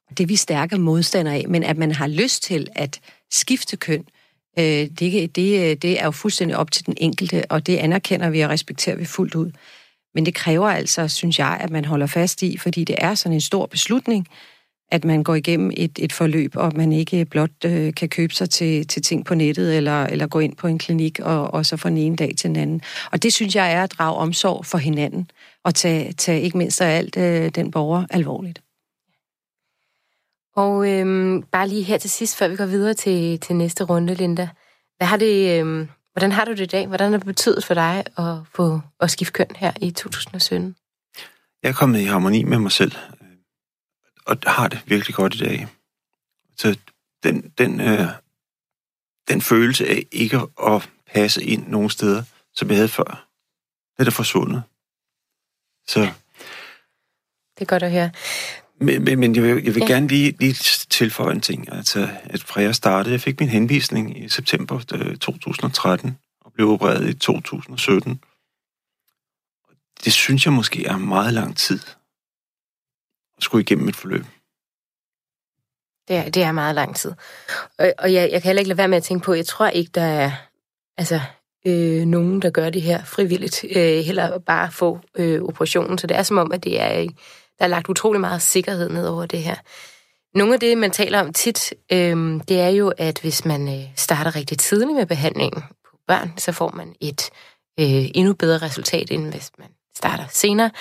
[0.10, 3.00] det er vi stærke modstandere af, men at man har lyst til at
[3.32, 4.06] skifte køn,
[4.60, 4.66] øh,
[5.00, 8.50] det, det, det er jo fuldstændig op til den enkelte, og det anerkender vi og
[8.50, 9.52] respekterer vi fuldt ud.
[10.16, 13.34] Men det kræver altså, synes jeg, at man holder fast i, fordi det er sådan
[13.34, 14.28] en stor beslutning,
[14.92, 18.50] at man går igennem et, et forløb, og man ikke blot øh, kan købe sig
[18.50, 21.78] til, til ting på nettet, eller, eller gå ind på en klinik, og, og så
[21.78, 22.82] fra den ene dag til den anden.
[23.12, 25.32] Og det synes jeg er at drage omsorg for hinanden,
[25.64, 28.65] og tage, tage ikke mindst af alt øh, den borger alvorligt.
[30.56, 34.14] Og øhm, bare lige her til sidst, før vi går videre til, til næste runde,
[34.14, 34.50] Linda.
[34.98, 36.88] Hvad har det, øhm, hvordan har du det i dag?
[36.88, 40.76] Hvordan har det betydet for dig at få at skifte køn her i 2017?
[41.64, 42.92] Jeg er kommet i harmoni med mig selv
[44.26, 45.68] og har det virkelig godt i dag.
[46.58, 46.78] Så
[47.24, 48.08] den, den, øh,
[49.28, 53.28] den følelse af ikke at passe ind nogen steder, som jeg havde før,
[54.00, 54.64] det er forsvundet.
[55.88, 56.00] Så...
[57.56, 58.12] Det er godt at høre.
[58.80, 59.94] Men, men, men jeg vil, jeg vil ja.
[59.94, 60.54] gerne lige, lige
[60.90, 61.74] tilføje en ting.
[61.74, 64.80] Altså, at fra jeg startede, jeg fik min henvisning i september
[65.22, 68.22] 2013 øh, og blev opereret i 2017.
[70.04, 71.80] Det synes jeg måske er meget lang tid
[73.38, 74.26] at skulle igennem et forløb.
[76.08, 77.14] Det er, det er meget lang tid.
[77.80, 79.68] Og, og jeg, jeg kan heller ikke lade være med at tænke på, jeg tror
[79.68, 80.32] ikke, der er
[80.98, 81.22] altså,
[81.66, 85.98] øh, nogen, der gør det her frivilligt, øh, heller bare få øh, operationen.
[85.98, 87.08] Så det er som om, at det er,
[87.60, 89.56] der er lagt utrolig meget sikkerhed ned over det her.
[90.38, 93.84] Nogle af det, man taler om tit, øh, det er jo, at hvis man øh,
[93.96, 97.30] starter rigtig tidligt med behandlingen på børn, så får man et
[97.80, 100.72] øh, endnu bedre resultat, end hvis man starter senere.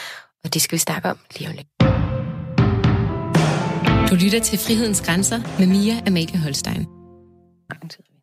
[0.45, 1.69] Og det skal vi snakke om lige om lidt.
[4.11, 6.87] Du lytter til Frihedens Grænser med Mia Amalie Holstein.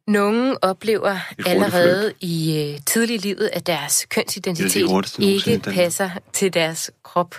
[0.07, 7.35] Nogle oplever allerede i uh, tidlig livet, at deres kønsidentitet ikke passer til deres krop.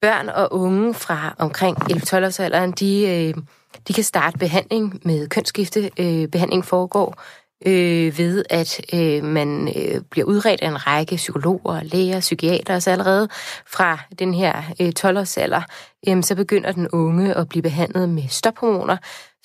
[0.00, 3.42] Børn og unge fra omkring 11-12-årsalderen, de, øh,
[3.88, 5.90] de kan starte behandling med kønsskifte.
[6.00, 7.22] Uh, behandling foregår
[7.66, 12.90] øh, ved, at øh, man øh, bliver udredt af en række psykologer, læger, psykiater, så
[12.90, 13.28] allerede
[13.66, 15.62] fra den her øh, 12-årsalder,
[16.08, 18.96] øh, så begynder den unge at blive behandlet med stophormoner,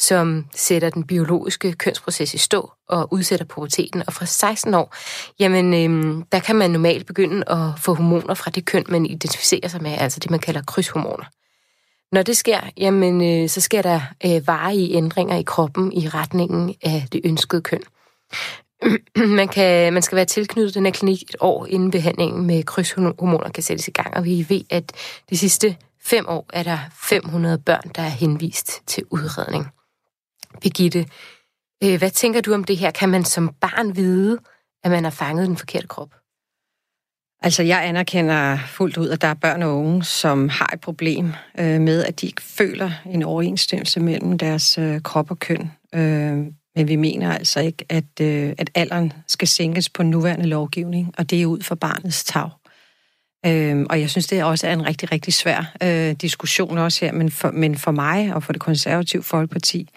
[0.02, 4.04] som sætter den biologiske kønsproces i stå og udsætter puberteten.
[4.08, 4.96] Og fra 16 år,
[5.40, 9.68] jamen, øh, der kan man normalt begynde at få hormoner fra det køn, man identificerer
[9.68, 11.26] sig med, altså det, man kalder krydshormoner.
[12.12, 16.76] Når det sker, jamen, øh, så sker der øh, varige ændringer i kroppen i retningen
[16.84, 17.82] af det ønskede køn.
[19.38, 23.50] man, kan, man skal være tilknyttet den her klinik et år, inden behandlingen med krydshormoner
[23.50, 24.92] kan sættes i gang, og vi ved, at
[25.30, 29.68] de sidste fem år er der 500 børn, der er henvist til udredning.
[30.62, 31.06] Birgitte,
[31.84, 32.92] øh, hvad tænker du om det her?
[32.92, 34.38] Kan man som barn vide,
[34.84, 36.10] at man har fanget den forkerte krop?
[37.44, 41.34] Altså, jeg anerkender fuldt ud, at der er børn og unge, som har et problem
[41.60, 45.72] øh, med, at de ikke føler en overensstemmelse mellem deres øh, krop og køn.
[45.96, 51.14] Øh, men vi mener altså ikke, at, øh, at alderen skal sænkes på nuværende lovgivning,
[51.18, 52.50] og det er ud for barnets tag.
[53.46, 57.12] Øh, og jeg synes, det også er en rigtig, rigtig svær øh, diskussion også her,
[57.12, 59.90] men for, men for mig og for det konservative folkeparti,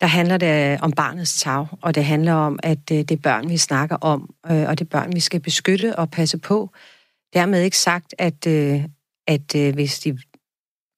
[0.00, 3.16] der handler det øh, om barnets tag, og det handler om, at øh, det er
[3.16, 6.70] børn, vi snakker om, øh, og det er børn, vi skal beskytte og passe på.
[7.34, 8.46] Dermed ikke sagt, at,
[9.26, 10.18] at hvis de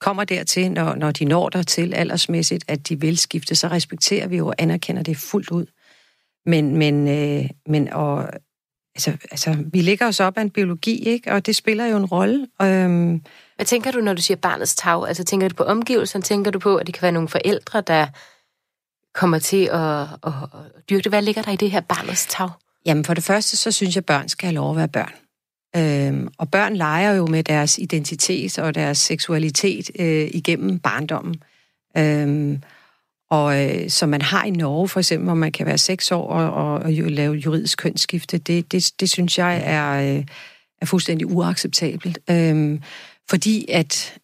[0.01, 4.37] kommer dertil, når, når de når dertil aldersmæssigt, at de vil skifte, så respekterer vi
[4.37, 5.67] jo og anerkender det fuldt ud.
[6.47, 8.29] Men, men, øh, men og
[8.95, 11.33] altså, altså, vi ligger os op af en biologi, ikke?
[11.33, 12.49] og det spiller jo en rolle.
[12.63, 13.23] Øhm,
[13.57, 15.09] Hvad tænker du, når du siger barnets tag?
[15.09, 16.23] Altså tænker du på omgivelserne?
[16.23, 18.07] Tænker du på, at det kan være nogle forældre, der
[19.15, 20.33] kommer til at, at,
[20.91, 21.13] dyrke det?
[21.13, 22.49] Hvad ligger der i det her barnets tag?
[22.87, 25.13] Jamen for det første, så synes jeg, at børn skal have lov at være børn.
[25.77, 31.43] Øhm, og børn leger jo med deres identitet og deres seksualitet øh, igennem barndommen.
[31.97, 32.63] Øhm,
[33.31, 36.29] og øh, som man har i Norge for eksempel, hvor man kan være seks år
[36.29, 40.25] og, og, og lave juridisk kønsskifte, det, det, det synes jeg er, øh,
[40.81, 42.19] er fuldstændig uacceptabelt.
[42.31, 42.83] Øhm,
[43.31, 44.19] fordi at,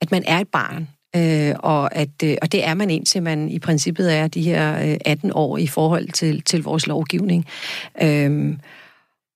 [0.00, 3.48] at man er et barn, øh, og, at, øh, og det er man indtil man
[3.48, 7.46] i princippet er de her øh, 18 år i forhold til, til vores lovgivning.
[8.02, 8.58] Øh,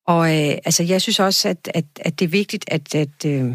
[0.07, 3.55] og øh, altså, jeg synes også, at, at, at det er vigtigt, at, at, øh,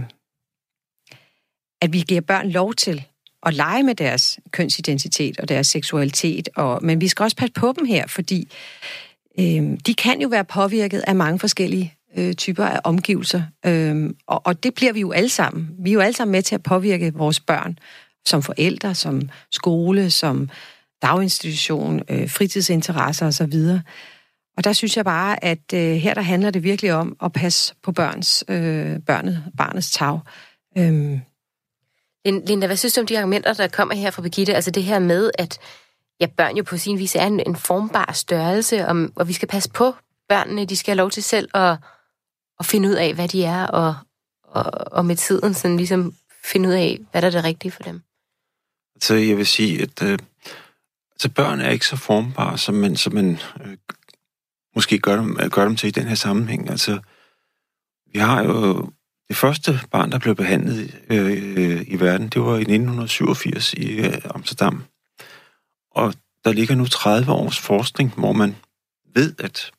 [1.82, 3.06] at vi giver børn lov til
[3.46, 6.50] at lege med deres kønsidentitet og deres seksualitet.
[6.56, 8.52] Og, men vi skal også passe på dem her, fordi
[9.40, 13.44] øh, de kan jo være påvirket af mange forskellige øh, typer af omgivelser.
[13.66, 15.70] Øh, og, og det bliver vi jo alle sammen.
[15.80, 17.78] Vi er jo alle sammen med til at påvirke vores børn
[18.28, 20.50] som forældre, som skole, som
[21.02, 23.54] daginstitution, øh, fritidsinteresser osv.
[24.58, 27.76] Og der synes jeg bare, at øh, her der handler det virkelig om at passe
[27.84, 30.20] på børns, øh, børnet, barnets tag.
[30.78, 31.22] Øhm.
[32.26, 34.56] Linda, hvad synes du om de argumenter, der kommer her fra Birgitte?
[34.56, 35.60] Altså det her med, at
[36.20, 39.48] ja, børn jo på sin vis er en, en formbar størrelse, om, og vi skal
[39.48, 39.94] passe på
[40.30, 40.66] børnene.
[40.66, 41.78] De skal have lov til selv at,
[42.60, 43.96] at finde ud af, hvad de er, og,
[44.44, 46.14] og, og med tiden sådan ligesom
[46.46, 48.02] finde ud af, hvad der er det rigtige for dem.
[49.00, 50.20] Så jeg vil sige, at øh,
[51.12, 53.78] altså børn er ikke så formbare, som man, som man øh,
[54.76, 56.70] måske gør dem, øh, gør dem til i den her sammenhæng.
[56.70, 57.00] Altså,
[58.14, 58.90] vi har jo
[59.28, 64.22] det første barn, der blev behandlet øh, i verden, det var i 1987 i øh,
[64.36, 64.84] Amsterdam.
[65.92, 66.14] Og
[66.46, 68.56] der ligger nu 30 års forskning, hvor man
[69.16, 69.72] ved, at,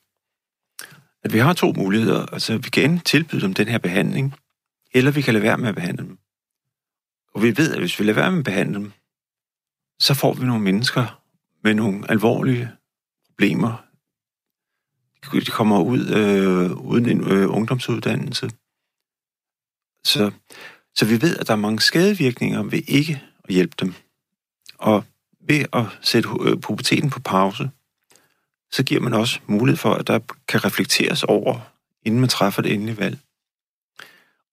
[1.23, 2.25] at vi har to muligheder.
[2.25, 4.35] Altså, vi kan enten tilbyde dem den her behandling,
[4.93, 6.17] eller vi kan lade være med at behandle dem.
[7.33, 8.91] Og vi ved, at hvis vi lader være med at behandle dem,
[9.99, 11.21] så får vi nogle mennesker
[11.63, 12.71] med nogle alvorlige
[13.27, 13.85] problemer.
[15.33, 18.49] De kommer ud øh, uden en øh, ungdomsuddannelse.
[20.03, 20.31] Så,
[20.95, 23.93] så vi ved, at der er mange skadevirkninger ved ikke at hjælpe dem.
[24.77, 25.03] Og
[25.39, 27.69] ved at sætte øh, puberteten på pause,
[28.71, 31.59] så giver man også mulighed for, at der kan reflekteres over,
[32.05, 33.19] inden man træffer det endelige valg.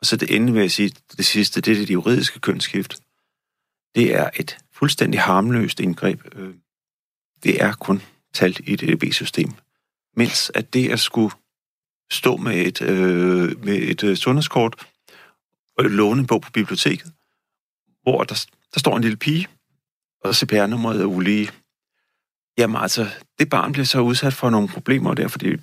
[0.00, 3.00] Og så det endelige vil jeg sige, det sidste, det er det juridiske kønsskift.
[3.94, 6.20] Det er et fuldstændig harmløst indgreb.
[6.34, 6.54] Øh,
[7.42, 8.02] det er kun
[8.34, 9.52] talt i et EDB-system.
[10.16, 11.34] Mens at det at skulle
[12.10, 14.86] stå med et, øh, med et øh, sundhedskort
[15.78, 17.12] og låne en bog på biblioteket,
[18.02, 19.48] hvor der, der står en lille pige,
[20.24, 21.50] og CPR-nummeret er ulige.
[22.58, 23.08] Jamen altså,
[23.38, 25.56] det barn bliver så udsat for nogle problemer der, fordi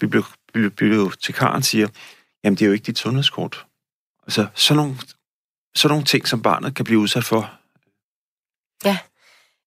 [0.53, 1.87] bibliotekaren siger,
[2.43, 3.65] jamen det er jo ikke dit sundhedskort.
[4.23, 4.95] Altså, sådan nogle,
[5.75, 7.59] sådan nogle ting, som barnet kan blive udsat for,
[8.85, 8.97] Ja.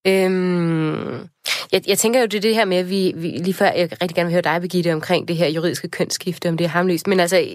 [0.06, 1.28] Øhm,
[1.72, 3.88] jeg, jeg tænker jo, det er det her med, at vi, vi lige før, jeg
[4.02, 7.06] rigtig gerne vil høre dig, Birgitte, omkring det her juridiske kønsskifte, om det er hamløst,
[7.06, 7.46] men altså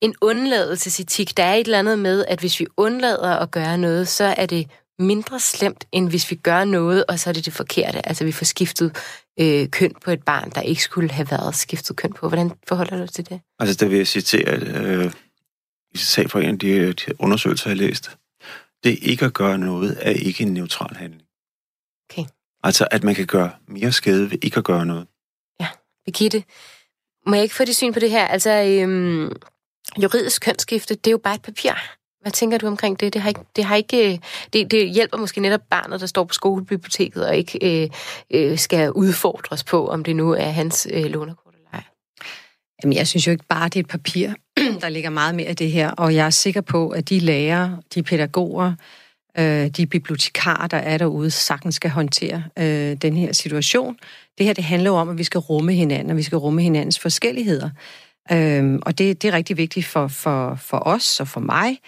[0.00, 4.08] en undladelsesetik, der er et eller andet med, at hvis vi undlader at gøre noget,
[4.08, 7.52] så er det mindre slemt, end hvis vi gør noget, og så er det det
[7.52, 8.08] forkerte.
[8.08, 8.96] Altså vi får skiftet
[9.40, 12.28] øh, køn på et barn, der ikke skulle have været skiftet køn på.
[12.28, 13.40] Hvordan forholder du til det?
[13.58, 15.04] Altså der vil jeg citere øh,
[15.94, 18.10] et citat fra en af de, de undersøgelser, jeg har læst
[18.84, 21.22] det ikke at gøre noget er ikke en neutral handling.
[22.10, 22.24] Okay.
[22.62, 25.06] Altså, at man kan gøre mere skade ved ikke at gøre noget.
[25.60, 25.68] Ja,
[26.04, 26.44] Birgitte,
[27.26, 28.26] må jeg ikke få det syn på det her?
[28.26, 29.32] Altså, øhm,
[30.02, 31.72] juridisk kønsskifte, det er jo bare et papir.
[32.20, 33.12] Hvad tænker du omkring det?
[33.12, 34.20] Det, har ikke, det, har ikke,
[34.52, 37.90] det, det hjælper måske netop barnet, der står på skolebiblioteket og ikke øh,
[38.30, 41.82] øh, skal udfordres på, om det nu er hans øh, lånerkort eller ej.
[42.82, 44.32] Jamen, jeg synes jo ikke bare, det er et papir.
[44.80, 47.80] der ligger meget mere i det her, og jeg er sikker på, at de lærere,
[47.94, 48.72] de pædagoger,
[49.38, 53.96] øh, de bibliotekarer, der er derude, sagtens skal håndtere øh, den her situation.
[54.38, 56.62] Det her, det handler jo om, at vi skal rumme hinanden, og vi skal rumme
[56.62, 57.70] hinandens forskelligheder.
[58.32, 61.78] Øh, og det, det er rigtig vigtigt for, for, for os og for mig.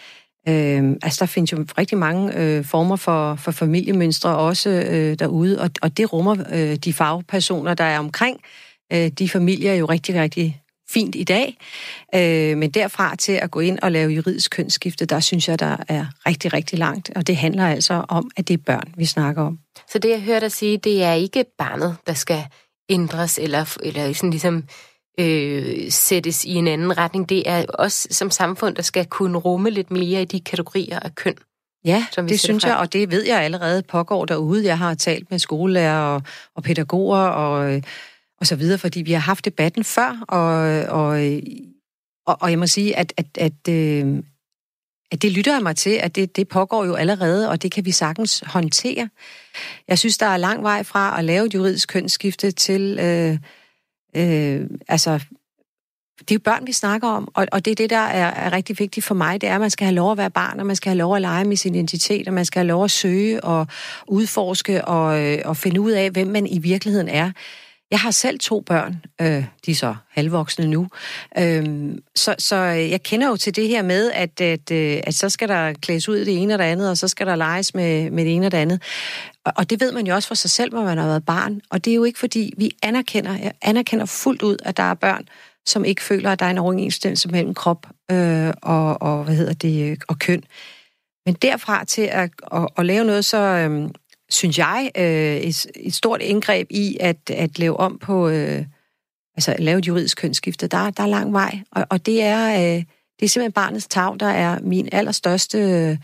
[0.48, 5.60] Øh, altså, der findes jo rigtig mange øh, former for, for familiemønstre også øh, derude,
[5.60, 8.40] og, og det rummer øh, de fagpersoner, der er omkring
[8.92, 11.58] øh, de familier jo rigtig, rigtig fint i dag.
[12.14, 15.76] Øh, men derfra til at gå ind og lave juridisk kønsskifte, der synes jeg, der
[15.88, 17.10] er rigtig, rigtig langt.
[17.16, 19.58] Og det handler altså om, at det er børn, vi snakker om.
[19.88, 22.44] Så det, jeg hørte dig sige, det er ikke barnet, der skal
[22.88, 24.64] ændres, eller, eller sådan ligesom
[25.20, 27.28] øh, sættes i en anden retning.
[27.28, 31.14] Det er os som samfund, der skal kunne rumme lidt mere i de kategorier af
[31.14, 31.34] køn.
[31.84, 32.70] Ja, som det synes frem.
[32.70, 34.64] jeg, og det ved jeg allerede pågår derude.
[34.64, 36.22] Jeg har talt med skolelærer og,
[36.54, 37.82] og pædagoger og
[38.40, 40.44] og så videre, fordi vi har haft debatten før, og,
[41.00, 41.40] og,
[42.26, 44.22] og, og jeg må sige, at, at, at, øh,
[45.10, 47.84] at det lytter jeg mig til, at det, det pågår jo allerede, og det kan
[47.84, 49.08] vi sagtens håndtere.
[49.88, 53.38] Jeg synes, der er lang vej fra at lave et juridisk kønsskifte til, øh,
[54.16, 55.20] øh, altså,
[56.20, 58.52] det er jo børn, vi snakker om, og, og det er det, der er, er
[58.52, 60.66] rigtig vigtigt for mig, det er, at man skal have lov at være barn, og
[60.66, 62.90] man skal have lov at lege med sin identitet, og man skal have lov at
[62.90, 63.66] søge og
[64.08, 67.32] udforske og, øh, og finde ud af, hvem man i virkeligheden er.
[67.90, 70.88] Jeg har selv to børn, øh, de er så halvvoksne nu,
[71.38, 75.28] øh, så, så jeg kender jo til det her med, at, at, øh, at så
[75.28, 78.10] skal der klædes ud det ene og det andet, og så skal der leges med,
[78.10, 78.82] med det ene og det andet.
[79.44, 81.60] Og, og det ved man jo også for sig selv, når man har været barn,
[81.70, 84.94] og det er jo ikke fordi, vi anerkender, jeg anerkender fuldt ud, at der er
[84.94, 85.28] børn,
[85.66, 89.54] som ikke føler, at der er en overensstemmelse mellem krop øh, og, og, hvad hedder
[89.54, 90.42] det, øh, og køn.
[91.26, 93.88] Men derfra til at, at, at lave noget så, øh,
[94.30, 98.64] synes jeg, øh, et, et stort indgreb i at, at lave om på, øh,
[99.36, 101.58] altså at lave et juridisk kønsskifte, der, der er lang vej.
[101.70, 102.76] Og, og det er...
[102.76, 102.84] Øh,
[103.20, 105.58] det er simpelthen barnets tag, der er min allerstørste...
[105.58, 105.96] Øh,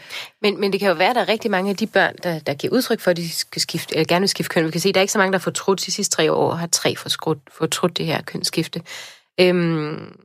[0.43, 2.39] men, men det kan jo være, at der er rigtig mange af de børn, der,
[2.39, 4.67] der giver udtryk for, at de skal skifte, eller gerne vil skifte køn.
[4.67, 6.33] Vi kan se, at der er ikke så mange, der har fortrudt de sidste tre
[6.33, 6.97] år, har tre
[7.51, 8.83] fortrudt det her kønsskifte.
[9.41, 10.19] Øhm,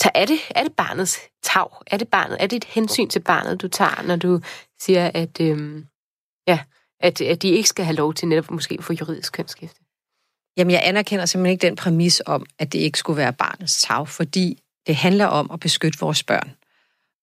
[0.00, 1.68] så er det, er det barnets tag?
[1.86, 4.40] Er det, barnet, er det et hensyn til barnet, du tager, når du
[4.80, 5.84] siger, at, øhm,
[6.46, 6.58] ja,
[7.00, 9.80] at, at de ikke skal have lov til netop måske få juridisk kønsskifte?
[10.56, 14.08] Jamen, jeg anerkender simpelthen ikke den præmis om, at det ikke skulle være barnets tag,
[14.08, 16.50] fordi det handler om at beskytte vores børn.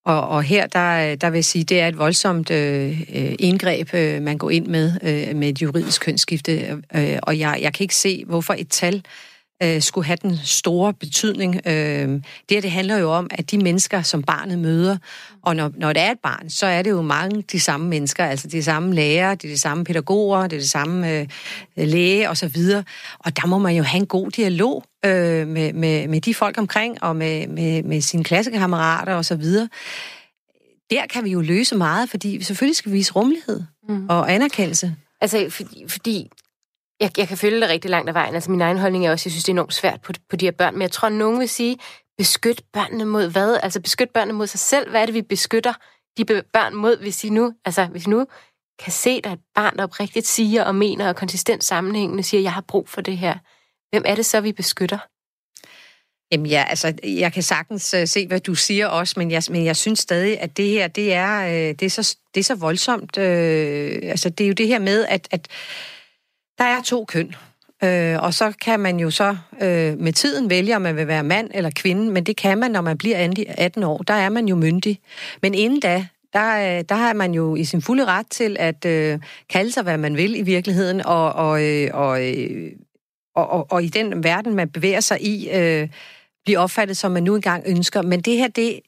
[0.05, 3.93] Og, og her, der, der vil jeg sige, det er et voldsomt øh, øh, indgreb,
[3.93, 6.81] øh, man går ind med øh, med et juridisk kønsskifte.
[6.95, 9.03] Øh, og jeg, jeg kan ikke se, hvorfor et tal
[9.63, 11.61] øh, skulle have den store betydning.
[11.65, 14.97] Øh, det her, det handler jo om, at de mennesker, som barnet møder,
[15.41, 18.25] og når, når det er et barn, så er det jo mange de samme mennesker,
[18.25, 21.27] altså de samme lærere, det er de samme pædagoger, det er det samme øh,
[21.77, 22.83] læge og så videre.
[23.19, 26.57] Og der må man jo have en god dialog øh, med, med, med de folk
[26.57, 29.69] omkring, og med, med, med sine klassekammerater og så videre.
[30.89, 34.05] Der kan vi jo løse meget, fordi selvfølgelig skal vi vise rummelighed mm.
[34.09, 34.95] og anerkendelse.
[35.21, 36.29] Altså, fordi, fordi
[37.03, 38.35] jeg, jeg kan følge det rigtig langt af vejen.
[38.35, 40.45] Altså min egen holdning er også, jeg synes, det er enormt svært på, på de
[40.45, 40.73] her børn.
[40.73, 41.77] Men jeg tror, at nogen vil sige,
[42.17, 43.59] beskyt børnene mod hvad?
[43.63, 44.89] Altså beskyt børnene mod sig selv.
[44.89, 45.73] Hvad er det, vi beskytter
[46.17, 48.25] de børn mod, hvis de nu, altså hvis nu
[48.79, 52.53] kan se, at et barn, der oprigtigt siger og mener og konsistent sammenhængende siger, jeg
[52.53, 53.37] har brug for det her.
[53.91, 54.97] Hvem er det så, vi beskytter?
[56.31, 59.65] Jamen ja, altså, jeg kan sagtens uh, se, hvad du siger også, men jeg, men
[59.65, 62.55] jeg synes stadig, at det her, det er, øh, det er, så, det er så
[62.55, 63.17] voldsomt.
[63.17, 65.47] Øh, altså, det er jo det her med, at, at
[66.83, 67.35] to køn,
[67.83, 71.23] øh, og så kan man jo så øh, med tiden vælge, om man vil være
[71.23, 73.97] mand eller kvinde, men det kan man, når man bliver 18 år.
[73.97, 74.99] Der er man jo myndig.
[75.41, 78.85] Men inden da, der, øh, der har man jo i sin fulde ret til at
[78.85, 79.19] øh,
[79.49, 82.71] kalde sig, hvad man vil i virkeligheden, og, og, øh, og, øh,
[83.35, 85.89] og, og, og i den verden, man bevæger sig i, øh,
[86.45, 88.01] blive opfattet, som man nu engang ønsker.
[88.01, 88.79] Men det her, det,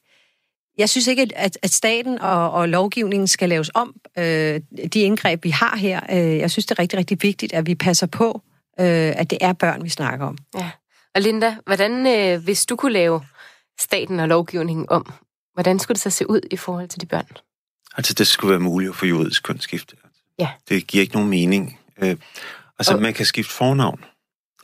[0.78, 3.94] jeg synes ikke, at, at staten og, og lovgivningen skal laves om.
[4.18, 4.60] Øh,
[4.92, 7.74] de indgreb, vi har her, øh, jeg synes, det er rigtig, rigtig vigtigt, at vi
[7.74, 8.42] passer på,
[8.80, 10.38] øh, at det er børn, vi snakker om.
[10.54, 10.70] Ja.
[11.14, 13.22] Og Linda, hvordan, øh, hvis du kunne lave
[13.80, 15.12] staten og lovgivningen om,
[15.54, 17.36] hvordan skulle det så se ud i forhold til de børn?
[17.96, 19.96] Altså, det skulle være muligt at få juridisk kønsskifte.
[20.38, 20.48] Ja.
[20.68, 21.80] Det giver ikke nogen mening.
[21.98, 22.16] Øh,
[22.78, 23.02] altså, og...
[23.02, 24.04] man kan skifte fornavn.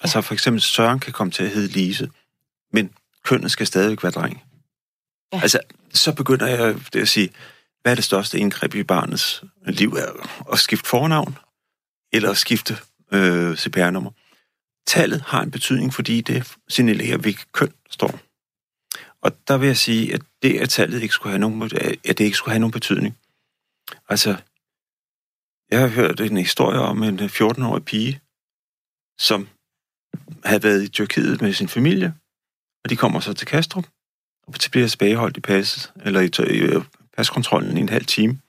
[0.02, 0.20] Altså, ja.
[0.20, 2.10] for eksempel Søren kan komme til at hedde Lise,
[2.72, 2.90] men
[3.24, 4.42] kønnet skal stadigvæk være dreng.
[5.32, 5.40] Ja.
[5.42, 5.60] Altså,
[5.94, 7.30] så begynder jeg det at sige,
[7.82, 9.88] hvad er det største indgreb i barnets liv?
[9.88, 11.38] Er at skifte fornavn,
[12.12, 12.76] eller at skifte
[13.12, 14.10] øh, CPR-nummer.
[14.86, 18.20] Tallet har en betydning, fordi det signalerer, hvilket køn står.
[19.22, 21.62] Og der vil jeg sige, at det, at tallet ikke skulle have nogen,
[22.04, 23.18] at det ikke skulle have nogen betydning.
[24.08, 24.36] Altså,
[25.70, 28.20] jeg har hørt en historie om en øh, 14-årig pige,
[29.18, 29.48] som
[30.44, 32.14] havde været i Tyrkiet med sin familie,
[32.84, 33.86] og de kommer så til Kastrup,
[34.60, 36.82] så bliver tilbageholdt i passet, eller i, i øh,
[37.16, 38.40] paskontrollen i en halv time,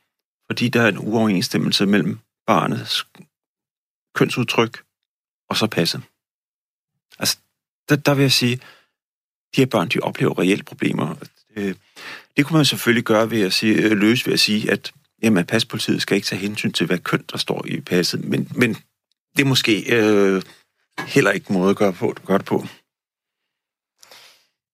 [0.47, 3.07] fordi der er en uoverensstemmelse mellem barnets
[4.15, 4.83] kønsudtryk
[5.49, 6.01] og så passet.
[7.19, 7.37] Altså,
[7.89, 8.55] der, der vil jeg sige,
[9.55, 11.15] de her børn, de oplever reelle problemer.
[12.37, 15.45] Det kunne man selvfølgelig gøre ved at sige, øh, løse ved at sige, at jamen,
[15.45, 18.73] paspolitiet skal ikke tage hensyn til, hvad køn der står i passet, men, men
[19.37, 20.41] det er måske øh,
[21.07, 22.67] heller ikke en måde at gøre, på, gøre det på.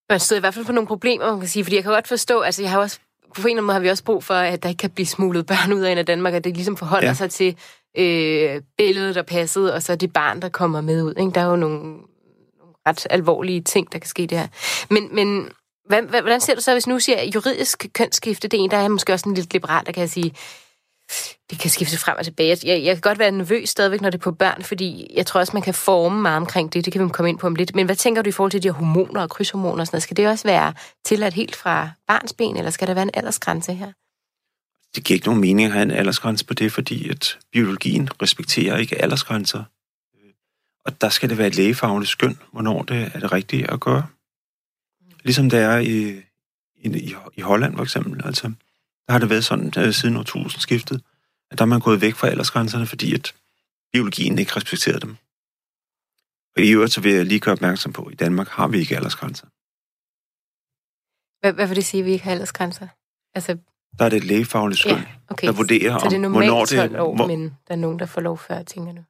[0.09, 2.07] Man stod i hvert fald på nogle problemer, man kan sige, fordi jeg kan godt
[2.07, 2.99] forstå, altså jeg har også,
[3.35, 5.05] på en eller anden måde har vi også brug for, at der ikke kan blive
[5.05, 7.13] smuglet børn ud af Danmark, at det ligesom forholder ja.
[7.13, 7.57] sig til
[7.97, 11.13] øh, billedet, der passede, og så det barn, der kommer med ud.
[11.19, 11.31] Ikke?
[11.31, 14.47] Der er jo nogle, nogle ret alvorlige ting, der kan ske der.
[14.89, 15.49] Men, men
[16.09, 19.13] hvordan ser du så, hvis nu siger juridisk kønsskifte, det er en, der er måske
[19.13, 20.33] også en lidt liberal, der kan sige,
[21.49, 22.57] det kan skifte frem og tilbage.
[22.63, 25.39] Jeg, jeg kan godt være nervøs stadigvæk, når det er på børn, fordi jeg tror
[25.39, 26.85] også, man kan forme meget omkring det.
[26.85, 27.75] Det kan vi komme ind på om lidt.
[27.75, 30.03] Men hvad tænker du i forhold til de her hormoner og krydshormoner og sådan noget?
[30.03, 30.73] Skal det også være
[31.05, 33.91] tilladt helt fra barns ben, eller skal der være en aldersgrænse her?
[34.95, 38.77] Det giver ikke nogen mening at have en aldersgrænse på det, fordi at biologien respekterer
[38.77, 39.63] ikke aldersgrænser.
[40.85, 44.07] Og der skal det være et lægefagligt skøn, hvornår det er det rigtige at gøre.
[45.23, 46.21] Ligesom det er i,
[46.75, 48.21] i, i Holland for eksempel.
[48.25, 48.51] Altså,
[49.13, 51.01] har det været sådan uh, siden årtusindskiftet,
[51.51, 53.35] at der er man gået væk fra aldersgrænserne, fordi at
[53.93, 55.17] biologien ikke respekterede dem.
[56.55, 58.79] Og i øvrigt så vil jeg lige gøre opmærksom på, at i Danmark har vi
[58.79, 59.47] ikke aldersgrænser.
[61.39, 62.87] Hvad, hvad vil det sige, at vi ikke har aldersgrænser?
[63.35, 63.57] Altså,
[63.99, 65.47] der er det et lægefagligt skøn, ja, okay.
[65.47, 66.99] der vurderer, så det er om, hvornår det...
[66.99, 67.27] År, hvor...
[67.27, 69.03] men der er nogen, der får lov før, tænker du?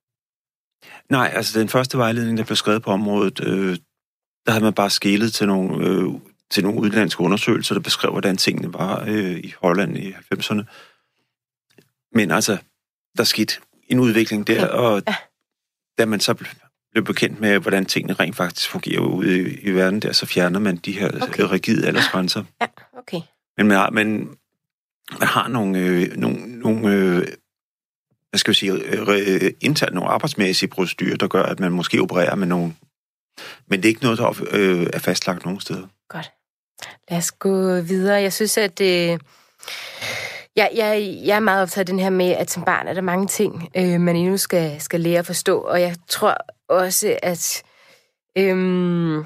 [1.10, 3.78] Nej, altså den første vejledning, der blev skrevet på området, øh,
[4.46, 6.06] der havde man bare skælet til nogle, øh,
[6.52, 10.64] til nogle udenlandske undersøgelser, der beskrev, hvordan tingene var øh, i Holland i 90'erne.
[12.14, 12.58] Men altså,
[13.18, 13.54] der skete
[13.88, 15.16] en udvikling der, og ja.
[15.98, 16.34] da man så
[16.92, 20.60] blev bekendt med, hvordan tingene rent faktisk fungerer ude i, i verden der, så fjerner
[20.60, 21.44] man de her okay.
[21.44, 22.44] rigide aldersgrænser.
[22.62, 23.22] Ja, okay.
[23.58, 24.08] Men man, man,
[25.20, 27.28] man har nogle, øh, nogle, nogle øh,
[28.30, 32.36] hvad skal jeg sige, øh, internt nogle arbejdsmæssige procedurer, der gør, at man måske opererer
[32.36, 32.76] med nogle...
[33.68, 35.88] Men det er ikke noget, der øh, er fastlagt nogen steder.
[36.10, 36.32] Godt.
[37.10, 38.22] Lad os gå videre.
[38.22, 38.82] Jeg synes, at...
[38.82, 39.20] Øh,
[40.56, 43.02] jeg, jeg, jeg er meget optaget af den her med, at som barn er der
[43.02, 45.60] mange ting, øh, man endnu skal, skal lære at forstå.
[45.60, 46.38] Og jeg tror
[46.70, 47.64] også, at...
[48.38, 49.26] Øh,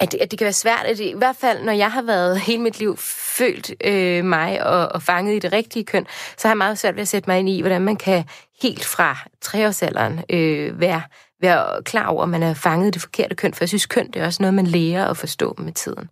[0.00, 2.02] at det, at det kan være svært, at det, i hvert fald når jeg har
[2.02, 2.96] været hele mit liv
[3.38, 6.06] følt øh, mig og, og fanget i det rigtige køn,
[6.36, 8.24] så har jeg meget svært ved at sætte mig ind i, hvordan man kan
[8.62, 11.02] helt fra treårsalderen øh, være,
[11.40, 14.06] være klar over, at man er fanget i det forkerte køn, for jeg synes, køn
[14.06, 16.08] det er også noget, man lærer at forstå med tiden.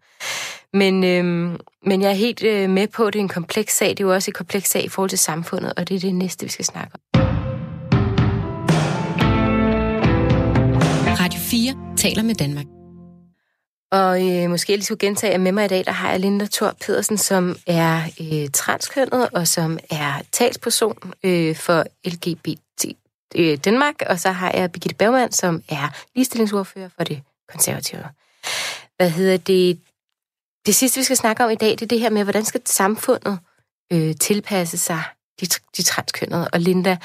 [0.72, 3.88] Men, øh, men jeg er helt øh, med på, at det er en kompleks sag.
[3.88, 6.14] Det er jo også en kompleks sag i forhold til samfundet, og det er det
[6.14, 7.00] næste, vi skal snakke om.
[11.20, 12.66] Radio 4 taler med Danmark.
[13.92, 16.20] Og øh, måske jeg lige skulle gentage, at med mig i dag, der har jeg
[16.20, 23.03] Linda Thor Pedersen, som er øh, transkønnet, og som er talsperson øh, for LGBT
[23.34, 23.94] øh, Danmark.
[24.06, 28.04] Og så har jeg Birgitte Bergmann, som er ligestillingsordfører for det konservative.
[28.96, 29.80] Hvad hedder det?
[30.66, 32.60] Det sidste, vi skal snakke om i dag, det er det her med, hvordan skal
[32.64, 33.38] samfundet
[33.92, 35.02] øh, tilpasse sig
[35.40, 36.48] de, de transkønnede.
[36.52, 36.96] Og Linda,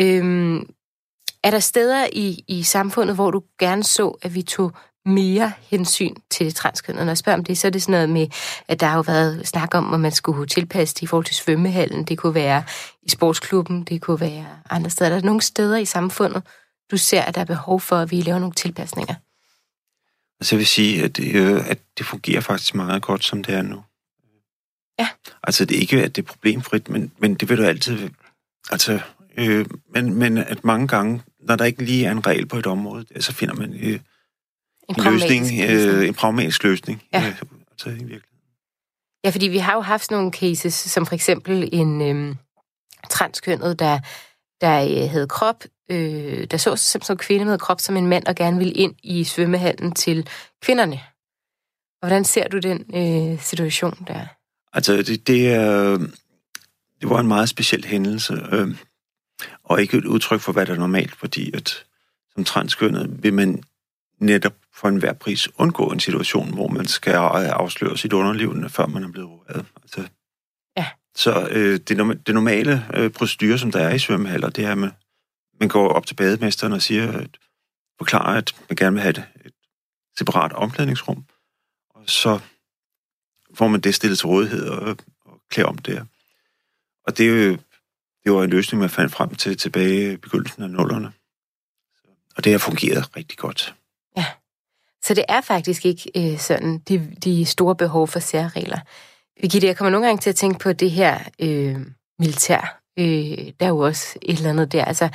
[0.00, 0.62] øh,
[1.44, 4.72] er der steder i, i samfundet, hvor du gerne så, at vi tog
[5.06, 7.04] mere hensyn til det transkønnede.
[7.04, 8.26] Når jeg spørger om det, så er det sådan noget med,
[8.68, 11.34] at der har jo været snak om, at man skulle tilpasse det i forhold til
[11.34, 12.04] svømmehallen.
[12.04, 12.62] Det kunne være
[13.02, 15.10] i sportsklubben, det kunne være andre steder.
[15.10, 16.42] Der er nogle steder i samfundet,
[16.90, 19.14] du ser, at der er behov for, at vi laver nogle tilpasninger.
[20.40, 23.54] Altså jeg vil sige, at det, øh, at det fungerer faktisk meget godt, som det
[23.54, 23.82] er nu.
[24.98, 25.08] Ja.
[25.42, 28.10] Altså det er ikke, at det er problemfrit, men, men det vil du altid...
[28.70, 29.00] Altså,
[29.36, 32.66] øh, men, men at mange gange, når der ikke lige er en regel på et
[32.66, 34.00] område, så finder man øh,
[34.98, 37.02] en, løsning, øh, en pragmatisk løsning.
[37.12, 37.18] Ja.
[37.18, 38.24] Øh, altså, i virkeligheden.
[39.24, 42.36] Ja, fordi vi har jo haft nogle cases, som for eksempel en øh,
[43.10, 43.98] transkønnet, der,
[44.60, 48.26] der øh, havde krop, øh, der så sig som kvinde med krop som en mand,
[48.26, 50.28] og gerne ville ind i svømmehallen til
[50.62, 51.00] kvinderne.
[52.02, 54.26] Og hvordan ser du den øh, situation der?
[54.72, 55.98] Altså, det, det, er,
[57.00, 58.68] det var en meget speciel hændelse, øh,
[59.64, 61.84] og ikke et udtryk for, hvad der er normalt, fordi at
[62.34, 63.62] som transkønnet vil man
[64.20, 69.04] netop for enhver pris undgå en situation, hvor man skal afsløre sit underliv, før man
[69.04, 69.66] er blevet opereret.
[69.82, 70.08] Altså,
[70.76, 70.86] ja.
[71.14, 74.78] Så øh, det, det normale øh, procedur, som der er i svømmehaller, det er, at
[74.78, 74.90] man,
[75.60, 77.38] man går op til bademesteren og siger, at,
[77.98, 79.52] forklarer, at man gerne vil have et, et
[80.18, 81.24] separat omklædningsrum,
[81.94, 82.40] og så
[83.54, 86.06] får man det stillet til rådighed og, og klæder om det.
[87.06, 87.60] Og det,
[88.24, 91.12] det var en løsning, man fandt frem til tilbage i begyndelsen af nullerne.
[92.36, 93.74] Og det har fungeret rigtig godt.
[95.02, 98.78] Så det er faktisk ikke øh, sådan de, de store behov for særregler.
[99.40, 101.76] Birgitte, jeg kommer nogle gange til at tænke på det her øh,
[102.18, 102.80] militær.
[102.98, 104.84] Øh, der er jo også et eller andet der.
[104.84, 105.08] Altså,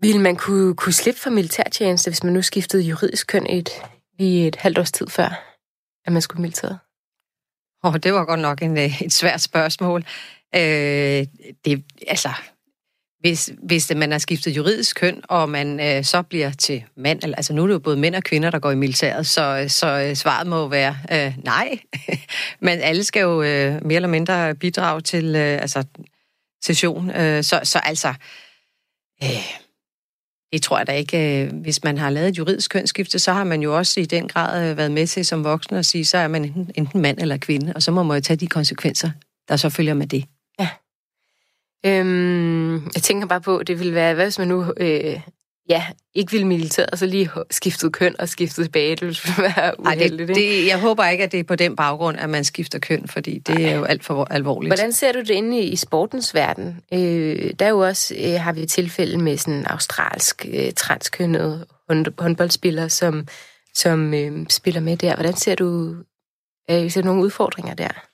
[0.00, 3.70] ville man kunne, kunne slippe for militærtjeneste, hvis man nu skiftede juridisk køn et,
[4.18, 5.56] i et halvt års tid før,
[6.06, 6.78] at man skulle militæret?
[7.84, 10.04] Åh, oh, det var godt nok en, øh, et svært spørgsmål.
[10.54, 11.26] Øh,
[11.64, 12.28] det, altså,
[13.24, 17.52] hvis, hvis man har skiftet juridisk køn, og man øh, så bliver til mand, altså
[17.52, 20.16] nu er det jo både mænd og kvinder, der går i militæret, så, så øh,
[20.16, 21.78] svaret må være øh, nej.
[22.66, 25.84] Men alle skal jo øh, mere eller mindre bidrage til øh, altså,
[26.64, 27.10] session.
[27.10, 28.14] Øh, så, så altså,
[29.22, 29.28] øh,
[30.52, 31.44] det tror jeg da ikke.
[31.44, 34.28] Øh, hvis man har lavet et juridisk kønsskifte, så har man jo også i den
[34.28, 37.18] grad øh, været med til som voksen at sige, så er man enten, enten mand
[37.18, 39.10] eller kvinde, og så må man jo tage de konsekvenser,
[39.48, 40.24] der så følger med det.
[40.60, 40.68] Ja.
[41.86, 45.20] Øhm, jeg tænker bare på, det ville være, hvad hvis man nu øh,
[45.68, 48.96] ja, ikke ville militæret, og så lige skiftet køn og skiftet tilbage.
[48.96, 50.20] Det ville være uheldigt.
[50.20, 52.78] Ej, det, det, jeg håber ikke, at det er på den baggrund, at man skifter
[52.78, 53.70] køn, fordi det Ej.
[53.70, 54.70] er jo alt for alvorligt.
[54.70, 56.80] Hvordan ser du det inde i, i sportens verden?
[56.92, 62.06] Øh, der er jo også, øh, har vi tilfælde med sådan australsk øh, transkønnet hånd,
[62.18, 63.28] håndboldspiller, som,
[63.74, 65.14] som øh, spiller med der.
[65.14, 65.96] Hvordan ser du,
[66.70, 68.04] øh, ser du nogle udfordringer der?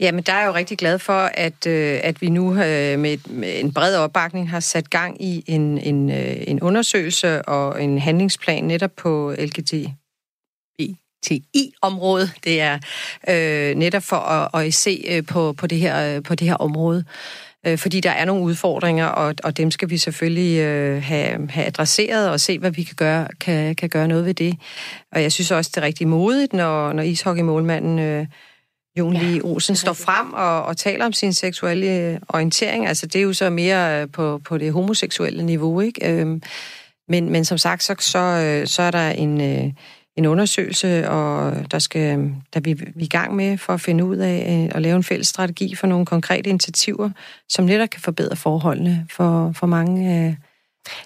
[0.00, 3.28] Jamen, der er jeg jo rigtig glad for, at, øh, at vi nu øh, med,
[3.28, 7.98] med en bred opbakning har sat gang i en, en, øh, en undersøgelse og en
[7.98, 12.32] handlingsplan netop på LGBTI-området.
[12.44, 12.78] Det er
[13.28, 16.54] øh, netop for at, at se øh, på, på, det her, øh, på det her
[16.54, 17.04] område.
[17.66, 21.66] Øh, fordi der er nogle udfordringer, og, og dem skal vi selvfølgelig øh, have, have
[21.66, 24.56] adresseret og se, hvad vi kan gøre, kan, kan gøre noget ved det.
[25.12, 27.98] Og jeg synes også, det er rigtig modigt, når, når ishockeymålmanden...
[27.98, 28.26] Øh,
[28.98, 32.86] Jon ja, Lee Olsen står frem og, og taler om sin seksuelle orientering.
[32.86, 36.20] Altså, det er jo så mere øh, på, på det homoseksuelle niveau, ikke?
[36.20, 36.42] Øhm,
[37.08, 39.72] men, men som sagt, så, så, øh, så er der en, øh,
[40.16, 44.04] en undersøgelse, og der, skal, der vi, vi er i gang med for at finde
[44.04, 47.10] ud af at lave en fælles strategi for nogle konkrete initiativer,
[47.48, 50.36] som netop kan forbedre forholdene for, for mange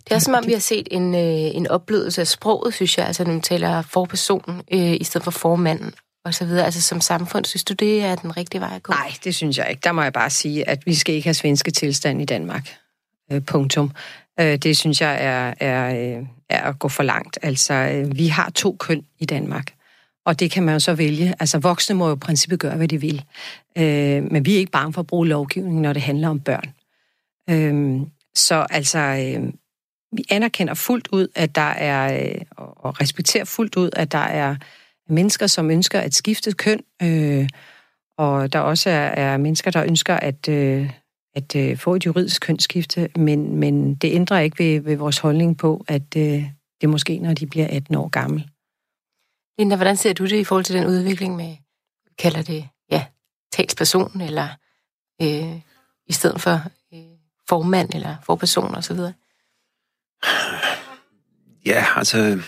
[0.08, 3.06] det er som om, vi har set en, en opblødelse af sproget, synes jeg.
[3.06, 5.94] Altså, når man taler forperson øh, i stedet for formanden
[6.24, 6.64] og så videre.
[6.64, 8.92] Altså som samfund, synes du, det er den rigtige vej at gå?
[8.92, 9.80] Nej, det synes jeg ikke.
[9.84, 12.76] Der må jeg bare sige, at vi skal ikke have svenske tilstand i Danmark.
[13.32, 13.90] Øh, punktum.
[14.40, 17.38] Øh, det synes jeg er, er, øh, er at gå for langt.
[17.42, 19.74] Altså, øh, vi har to køn i Danmark.
[20.24, 21.34] Og det kan man jo så vælge.
[21.40, 23.24] Altså, voksne må jo i princippet gøre, hvad de vil.
[23.78, 26.74] Øh, men vi er ikke bange for at bruge lovgivning, når det handler om børn.
[27.50, 28.00] Øh,
[28.34, 29.52] så altså, øh,
[30.12, 34.56] vi anerkender fuldt ud, at der er, øh, og respekterer fuldt ud, at der er
[35.08, 37.48] mennesker, som ønsker at skifte køn, øh,
[38.18, 40.90] og der også er, er mennesker, der ønsker at, øh,
[41.34, 45.58] at øh, få et juridisk kønsskifte, men, men det ændrer ikke ved, ved vores holdning
[45.58, 48.50] på, at øh, det er måske, når de bliver 18 år gammel.
[49.58, 51.56] Linda, hvordan ser du det i forhold til den udvikling med,
[52.18, 53.04] kalder det, ja,
[53.52, 54.48] talsperson, eller
[55.22, 55.60] øh,
[56.06, 56.60] i stedet for
[56.94, 57.00] øh,
[57.48, 58.98] formand, eller forperson osv.?
[61.66, 62.42] Ja, altså,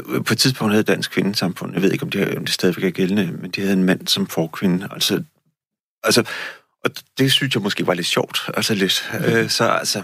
[0.00, 2.90] på et tidspunkt havde Dansk Kvindesamfund, jeg ved ikke, om det, om det stadigvæk er
[2.90, 4.88] gældende, men de havde en mand som forkvinde.
[4.90, 5.22] Altså,
[6.04, 6.24] altså,
[6.84, 9.12] og det synes jeg måske var lidt sjovt, altså lidt.
[9.26, 10.02] Øh, så altså,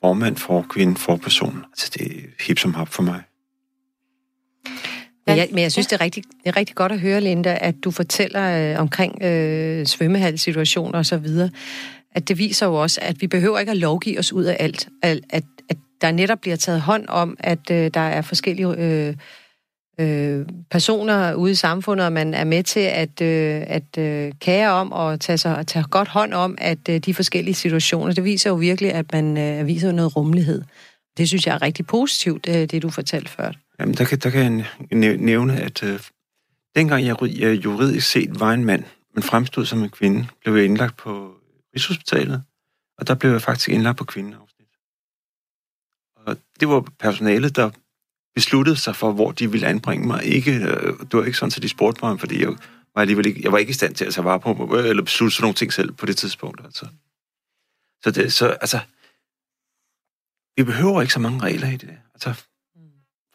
[0.00, 3.22] formand, forkvinde, forperson, altså det er hip som hop for mig.
[5.26, 7.58] Men jeg, men jeg synes, det er, rigtig, det er rigtig godt at høre, Linda,
[7.60, 11.50] at du fortæller øh, omkring øh, svømmehalssituationer og så videre.
[12.14, 14.88] At det viser jo også, at vi behøver ikke at lovgive os ud af alt.
[15.02, 15.44] At, at
[16.00, 19.14] der netop bliver taget hånd om, at øh, der er forskellige øh,
[20.00, 24.70] øh, personer ude i samfundet, og man er med til at, øh, at øh, kære
[24.70, 28.50] om og tage, sig, tage godt hånd om, at øh, de forskellige situationer, det viser
[28.50, 30.62] jo virkelig, at man øh, viser noget rummelighed.
[31.16, 33.52] Det synes jeg er rigtig positivt, det, øh, det du fortalte før.
[33.80, 36.00] Jamen, der kan, der kan jeg nævne, at øh,
[36.76, 38.84] dengang jeg, jeg juridisk set var en mand,
[39.14, 41.30] men fremstod som en kvinde, blev jeg indlagt på
[41.74, 42.42] Rigshospitalet,
[42.98, 44.34] og der blev jeg faktisk indlagt på kvinden
[46.26, 47.70] og det var personalet, der
[48.34, 50.24] besluttede sig for, hvor de ville anbringe mig.
[50.24, 52.48] Ikke, øh, det var ikke sådan, at de spurgte mig, fordi jeg
[52.94, 54.88] var alligevel ikke, jeg var ikke i stand til altså, at tage vare på mig,
[54.88, 56.60] eller beslutte sådan nogle ting selv på det tidspunkt.
[56.64, 56.86] Altså.
[58.04, 58.80] Så, det, så altså,
[60.56, 61.90] vi behøver ikke så mange regler i det.
[62.14, 62.44] Altså,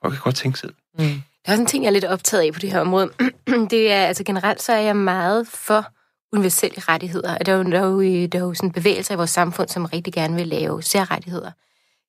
[0.01, 0.73] folk kan godt tænke selv.
[0.99, 1.05] Mm.
[1.05, 3.11] Der er også en ting, jeg er lidt optaget af på det her område.
[3.73, 5.85] det er, altså generelt så er jeg meget for
[6.33, 7.37] universelle rettigheder.
[7.37, 9.85] Der er jo, der er jo, der er jo sådan bevægelser i vores samfund, som
[9.85, 11.51] rigtig gerne vil lave særrettigheder.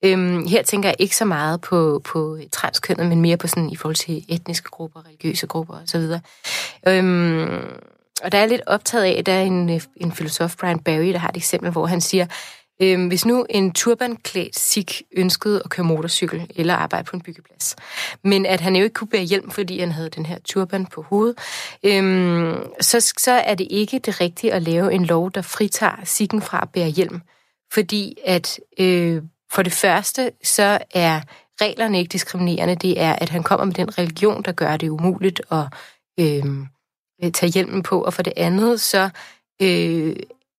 [0.05, 3.76] Øhm, her tænker jeg ikke så meget på, på transkønnet, men mere på sådan i
[3.76, 6.03] forhold til etniske grupper, religiøse grupper osv.
[6.88, 7.64] Øhm,
[8.22, 11.18] og der er lidt optaget af, at der er en, en filosof, Brian Barry, der
[11.18, 12.26] har et eksempel, hvor han siger,
[12.82, 17.76] øhm, hvis nu en turbanklædt sik ønskede at køre motorcykel eller arbejde på en byggeplads,
[18.24, 21.03] men at han jo ikke kunne bære hjelm, fordi han havde den her turban på
[21.03, 21.38] hovedet,
[21.82, 26.42] øhm, så, så er det ikke det rigtige at lave en lov, der fritager sikken
[26.42, 27.20] fra at bære hjelm,
[27.72, 29.22] fordi at øh,
[29.53, 31.20] for det første, så er
[31.61, 32.74] reglerne ikke diskriminerende.
[32.74, 35.64] Det er, at han kommer med den religion, der gør det umuligt at
[36.20, 36.66] øhm,
[37.24, 38.03] øh, tage hjelmen på.
[38.03, 39.11] Og for det andet, så
[39.62, 40.16] øh,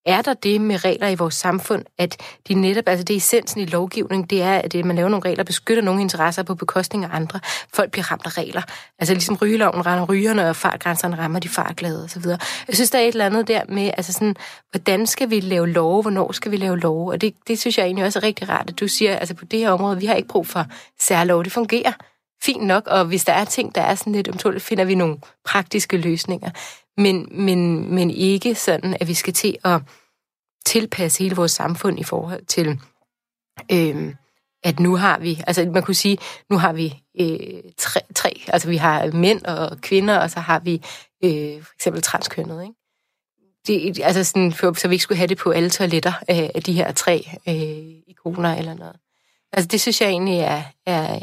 [0.08, 3.62] er der det med regler i vores samfund, at de netop, altså det er essensen
[3.62, 7.04] i lovgivning, det er, at øh, man laver nogle regler, beskytter nogle interesser på bekostning
[7.06, 7.40] af andre.
[7.74, 8.62] Folk bliver ramt af regler.
[9.00, 12.26] Altså ligesom rygeloven rammer rygerne, og fartgrænserne rammer de fartglade osv.
[12.68, 14.36] Jeg synes, der er et eller andet der med, altså sådan,
[14.72, 17.12] hvordan skal vi lave love, hvornår skal vi lave love?
[17.12, 19.46] Og det, det synes jeg egentlig også er rigtig rart, at du siger, altså på
[19.46, 20.66] det her område, vi har ikke brug for
[21.00, 21.92] særlov, det fungerer
[22.44, 25.18] fint nok, og hvis der er ting, der er sådan lidt umtåligt, finder vi nogle
[25.46, 26.50] praktiske løsninger
[26.98, 29.82] men, men, men ikke sådan, at vi skal til at
[30.66, 32.80] tilpasse hele vores samfund i forhold til,
[33.72, 34.16] øh,
[34.64, 36.18] at nu har vi, altså man kunne sige,
[36.50, 40.60] nu har vi øh, tre, tre, altså vi har mænd og kvinder, og så har
[40.60, 40.74] vi
[41.24, 42.74] øh, for eksempel transkønnet, ikke?
[43.68, 46.64] Det, altså sådan, for, så vi ikke skulle have det på alle toiletter øh, af
[46.64, 48.96] de her tre øh, ikoner eller noget.
[49.54, 51.20] Altså det synes jeg egentlig er, er,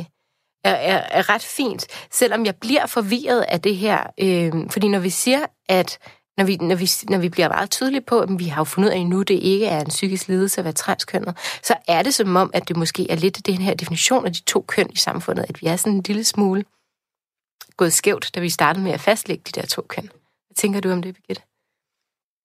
[0.64, 4.98] er, er, er ret fint, selvom jeg bliver forvirret af det her, øh, fordi når
[4.98, 5.98] vi siger, at
[6.36, 8.90] når vi, når vi, når vi bliver meget tydelige på, at vi har jo fundet
[8.90, 12.02] ud af nu, at det ikke er en psykisk lidelse at være transkønnet, så er
[12.02, 14.90] det som om, at det måske er lidt den her definition af de to køn
[14.92, 16.64] i samfundet, at vi er sådan en lille smule
[17.76, 20.02] gået skævt, da vi startede med at fastlægge de der to køn.
[20.02, 21.42] Hvad tænker du om det, Birgitte?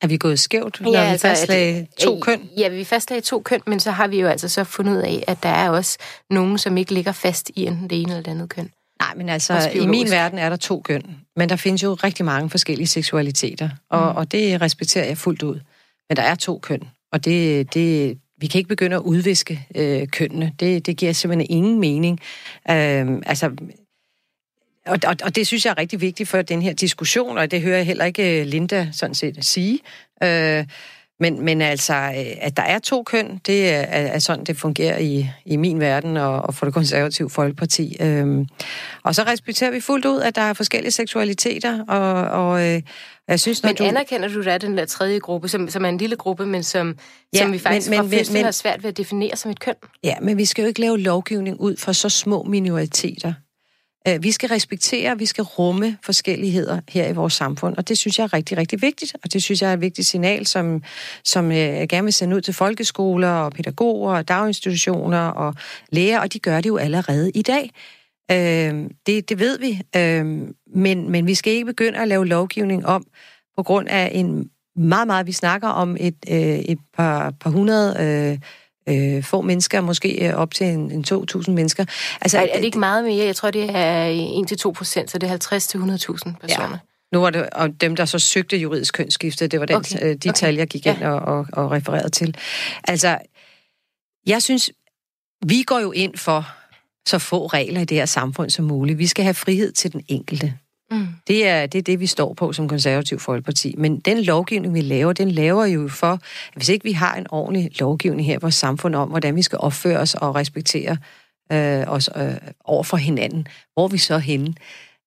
[0.01, 2.49] Er vi gået skævt, når ja, altså, vi fastlagde to øh, køn?
[2.57, 5.23] Ja, vi fastlagde to køn, men så har vi jo altså så fundet ud af,
[5.27, 5.97] at der er også
[6.29, 8.71] nogen, som ikke ligger fast i enten det ene eller det andet køn.
[8.99, 11.17] Nej, men altså, i min verden er der to køn.
[11.35, 14.17] Men der findes jo rigtig mange forskellige seksualiteter, og, mm.
[14.17, 15.59] og det respekterer jeg fuldt ud.
[16.09, 16.81] Men der er to køn,
[17.11, 20.53] og det, det, vi kan ikke begynde at udviske øh, kønnene.
[20.59, 22.19] Det, det giver simpelthen ingen mening.
[22.69, 23.51] Øh, altså,
[24.85, 27.61] og, og, og det synes jeg er rigtig vigtigt for den her diskussion, og det
[27.61, 29.79] hører jeg heller ikke øh, Linda sådan set sige.
[30.23, 30.65] Øh,
[31.19, 34.97] men, men altså, øh, at der er to køn, det er, er sådan, det fungerer
[34.97, 37.97] i, i min verden og, og for det konservative folkeparti.
[37.99, 38.47] Øhm,
[39.03, 42.81] og så respekterer vi fuldt ud, at der er forskellige seksualiteter, og, og øh,
[43.27, 43.83] jeg synes, men du...
[43.83, 46.97] anerkender du, er den der tredje gruppe, som, som er en lille gruppe, men som,
[47.33, 49.75] ja, som vi faktisk men, men, men, har svært ved at definere som et køn?
[50.03, 53.33] Ja, men vi skal jo ikke lave lovgivning ud for så små minoriteter.
[54.09, 58.19] Øh, vi skal respektere, vi skal rumme forskelligheder her i vores samfund, og det synes
[58.19, 60.83] jeg er rigtig, rigtig vigtigt, og det synes jeg er et vigtigt signal, som,
[61.23, 65.55] som øh, jeg gerne vil sende ud til folkeskoler og pædagoger og daginstitutioner og
[65.91, 67.71] læger, og de gør det jo allerede i dag.
[68.31, 70.25] Øh, det, det ved vi, øh,
[70.75, 73.05] men, men vi skal ikke begynde at lave lovgivning om
[73.57, 77.95] på grund af en meget, meget, vi snakker om et, øh, et par, par hundrede
[77.99, 78.37] øh,
[79.23, 81.85] få mennesker, måske øh, op til en, en 2.000 mennesker.
[82.21, 83.25] Altså, er, er det ikke meget mere?
[83.25, 86.69] Jeg tror, det er 1-2 procent, så det er 50-100.000 personer.
[86.69, 86.77] Ja.
[87.13, 89.95] Nu var det og dem, der så søgte juridisk kønsskifte, det var den, okay.
[90.01, 90.31] Øh, de okay.
[90.33, 90.95] tal, jeg gik ja.
[90.95, 92.37] ind og, og, og refererede til.
[92.83, 93.17] Altså,
[94.27, 94.71] jeg synes,
[95.45, 96.47] vi går jo ind for
[97.05, 98.97] så få regler i det her samfund som muligt.
[98.97, 100.53] Vi skal have frihed til den enkelte.
[100.91, 101.07] Mm.
[101.27, 103.75] Det, er, det er det, vi står på som konservativ folkeparti.
[103.77, 106.19] Men den lovgivning, vi laver, den laver jo for, at
[106.55, 109.57] hvis ikke vi har en ordentlig lovgivning her i vores samfund om, hvordan vi skal
[109.57, 110.97] opføre os og respektere
[111.51, 112.33] øh, os øh,
[112.65, 114.53] over for hinanden, hvor er vi så henne?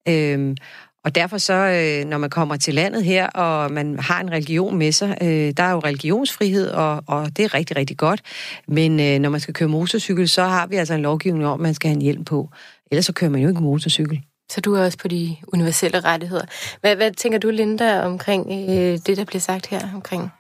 [0.09, 0.57] Øh,
[1.05, 4.78] og derfor så, øh, når man kommer til landet her, og man har en religion
[4.78, 8.22] med sig, øh, der er jo religionsfrihed, og, og det er rigtig, rigtig godt.
[8.68, 11.61] Men øh, når man skal køre motorcykel, så har vi altså en lovgivning om, at
[11.61, 12.51] man skal have en hjelm på.
[12.91, 14.22] Ellers så kører man jo ikke motorcykel.
[14.53, 16.44] Så du er også på de universelle rettigheder.
[16.80, 20.30] Hvad, hvad tænker du, Linda, omkring øh, det, der bliver sagt her, omkring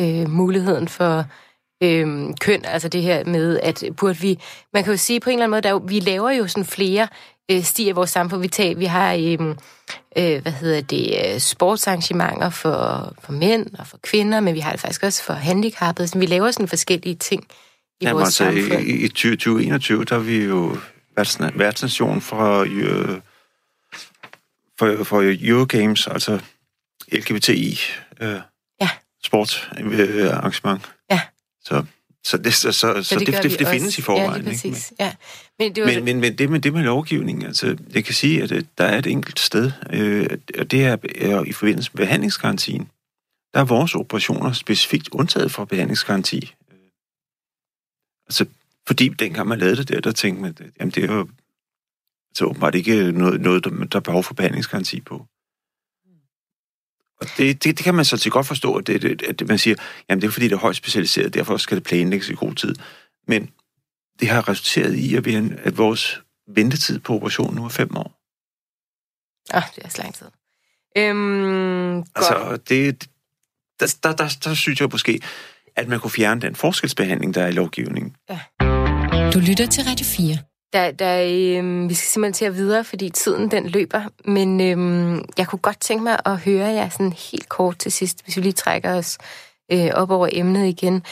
[0.00, 1.24] øh, muligheden for
[1.82, 4.38] øh, køn, altså det her med, at burde vi,
[4.74, 7.08] man kan jo sige på en eller anden måde, der vi laver jo sådan flere
[7.50, 8.40] øh, stier i vores samfund.
[8.40, 9.56] Vi, tager, vi har, øh,
[10.18, 14.70] øh, hvad hedder det, øh, sportsarrangementer for, for mænd og for kvinder, men vi har
[14.70, 16.08] det faktisk også for handicappede.
[16.08, 17.46] Så vi laver sådan forskellige ting
[18.00, 18.88] i Jamen, vores altså, samfund.
[18.88, 20.76] I, i 2021, der er vi jo
[21.54, 23.20] værtsnation for, øh,
[24.78, 26.40] for, for Eurogames, altså
[27.12, 27.78] LGBTI
[28.20, 28.40] øh,
[28.80, 28.90] ja.
[29.24, 30.82] sportsarrangement.
[30.84, 31.20] Øh, ja.
[31.64, 31.84] Så,
[32.24, 34.42] så det, så, så, så, så det, det, det, det findes i forvejen.
[34.42, 34.64] Ja, præcis.
[34.64, 34.76] Ikke?
[34.98, 35.14] Men, ja.
[35.58, 38.42] Men, det, var men, men, men det med det med lovgivning, altså, jeg kan sige,
[38.42, 40.26] at øh, der er et enkelt sted, øh,
[40.58, 42.90] og det er, er i forbindelse med behandlingsgarantien.
[43.54, 46.54] Der er vores operationer specifikt undtaget fra behandlingsgaranti.
[48.26, 48.46] Altså,
[48.86, 51.28] fordi dengang man lavede det der, der tænkte man, jamen det er jo
[52.34, 55.26] så åbenbart ikke noget, noget der, der er behov for behandlingsgaranti på.
[57.20, 59.76] Og det, det, det kan man så til godt forstå, at, det, at man siger,
[60.08, 62.74] jamen det er fordi, det er højt specialiseret, derfor skal det planlægges i god tid.
[63.26, 63.50] Men
[64.20, 68.20] det har resulteret i, at, vi, at vores ventetid på operationen nu er fem år.
[69.50, 70.26] Ah, det er så lang tid.
[70.96, 72.68] Øhm, altså, godt.
[72.68, 73.08] det,
[73.80, 75.20] der, der, der, der synes jeg måske,
[75.76, 78.16] at man kunne fjerne den forskelsbehandling, der er i lovgivningen.
[78.30, 78.73] Ja.
[79.34, 80.36] Du lytter til Radio 4.
[80.72, 84.02] Der, der, øh, vi skal simpelthen til at videre, fordi tiden den løber.
[84.24, 88.24] Men øh, jeg kunne godt tænke mig at høre jer sådan helt kort til sidst,
[88.24, 89.18] hvis vi lige trækker os
[89.72, 91.02] øh, op over emnet igen.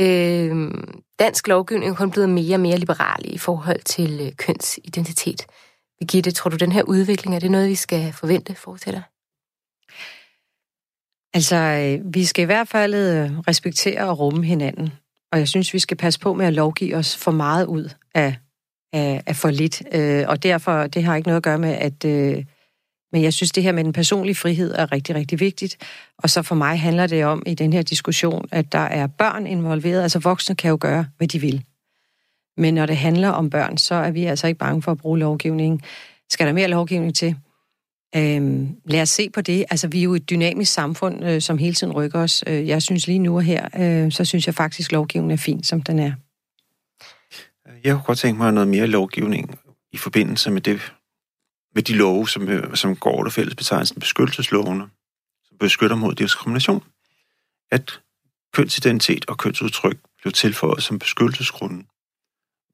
[0.00, 0.70] Øh,
[1.18, 5.46] dansk lovgivning er kun blevet mere og mere liberal i forhold til øh, kønsidentitet.
[5.98, 9.02] Birgitte, tror du, den her udvikling, er det noget, vi skal forvente fortsætter?
[11.34, 14.92] Altså, øh, vi skal i hvert fald øh, respektere og rumme hinanden.
[15.32, 18.36] Og jeg synes, vi skal passe på med at lovgive os for meget ud af,
[18.92, 19.82] af, af for lidt.
[19.92, 22.44] Øh, og derfor, det har ikke noget at gøre med, at, øh,
[23.12, 25.76] Men jeg synes, det her med den personlige frihed er rigtig, rigtig vigtigt.
[26.18, 29.46] Og så for mig handler det om i den her diskussion, at der er børn
[29.46, 30.02] involveret.
[30.02, 31.64] Altså voksne kan jo gøre, hvad de vil.
[32.56, 35.18] Men når det handler om børn, så er vi altså ikke bange for at bruge
[35.18, 35.82] lovgivning.
[36.30, 37.36] Skal der mere lovgivning til?
[38.16, 39.64] Øhm, lad os se på det.
[39.70, 42.44] Altså, vi er jo et dynamisk samfund, øh, som hele tiden rykker os.
[42.46, 45.36] Øh, jeg synes lige nu og her, øh, så synes jeg faktisk, at lovgivningen er
[45.36, 46.12] fin, som den er.
[47.84, 49.58] Jeg kunne godt tænke mig noget mere lovgivning
[49.92, 50.92] i forbindelse med det,
[51.74, 54.84] med de love, som, øh, som går under fællesbetegnelsen beskyttelseslovene,
[55.48, 56.84] som beskytter mod diskrimination.
[57.70, 58.00] At
[58.52, 61.86] kønsidentitet og kønsudtryk blev tilføjet som beskyttelsesgrunden.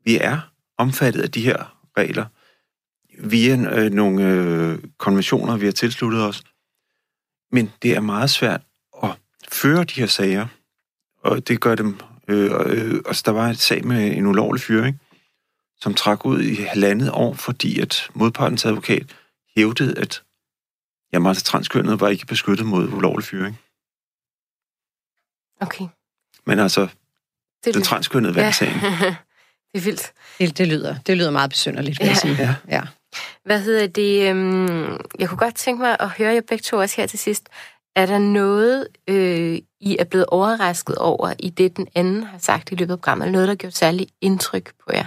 [0.05, 0.41] Vi er
[0.79, 2.25] omfattet af de her regler
[3.19, 6.43] via øh, nogle øh, konventioner, vi har tilsluttet os.
[7.53, 8.61] Men det er meget svært
[9.03, 9.11] at
[9.49, 10.47] føre de her sager,
[11.23, 12.01] og det gør dem...
[12.29, 15.01] Øh, øh, altså, der var et sag med en ulovlig fyring,
[15.81, 19.17] som trak ud i halvandet år, fordi at modpartens advokat
[19.57, 20.23] hævdede, at
[21.13, 23.59] jamen, altså, transkønnet var ikke beskyttet mod ulovlig fyring.
[25.61, 25.87] Okay.
[26.47, 26.89] Men altså,
[27.65, 28.53] det den transkønnede vandt ja.
[28.53, 28.81] sagen.
[29.73, 30.13] det er vildt.
[30.39, 32.11] Det, det, lyder, det lyder meget besynderligt, vil ja.
[32.11, 32.37] jeg sige.
[32.39, 32.55] Ja.
[32.69, 32.83] ja.
[33.45, 34.31] Hvad hedder det?
[34.31, 37.49] Øhm, jeg kunne godt tænke mig at høre jer begge to også her til sidst.
[37.97, 42.73] Er der noget, øh, I er blevet overrasket over i det, den anden har sagt
[42.73, 43.27] i løbet af programmet?
[43.27, 45.07] Eller noget, der har gjort særligt indtryk på jer?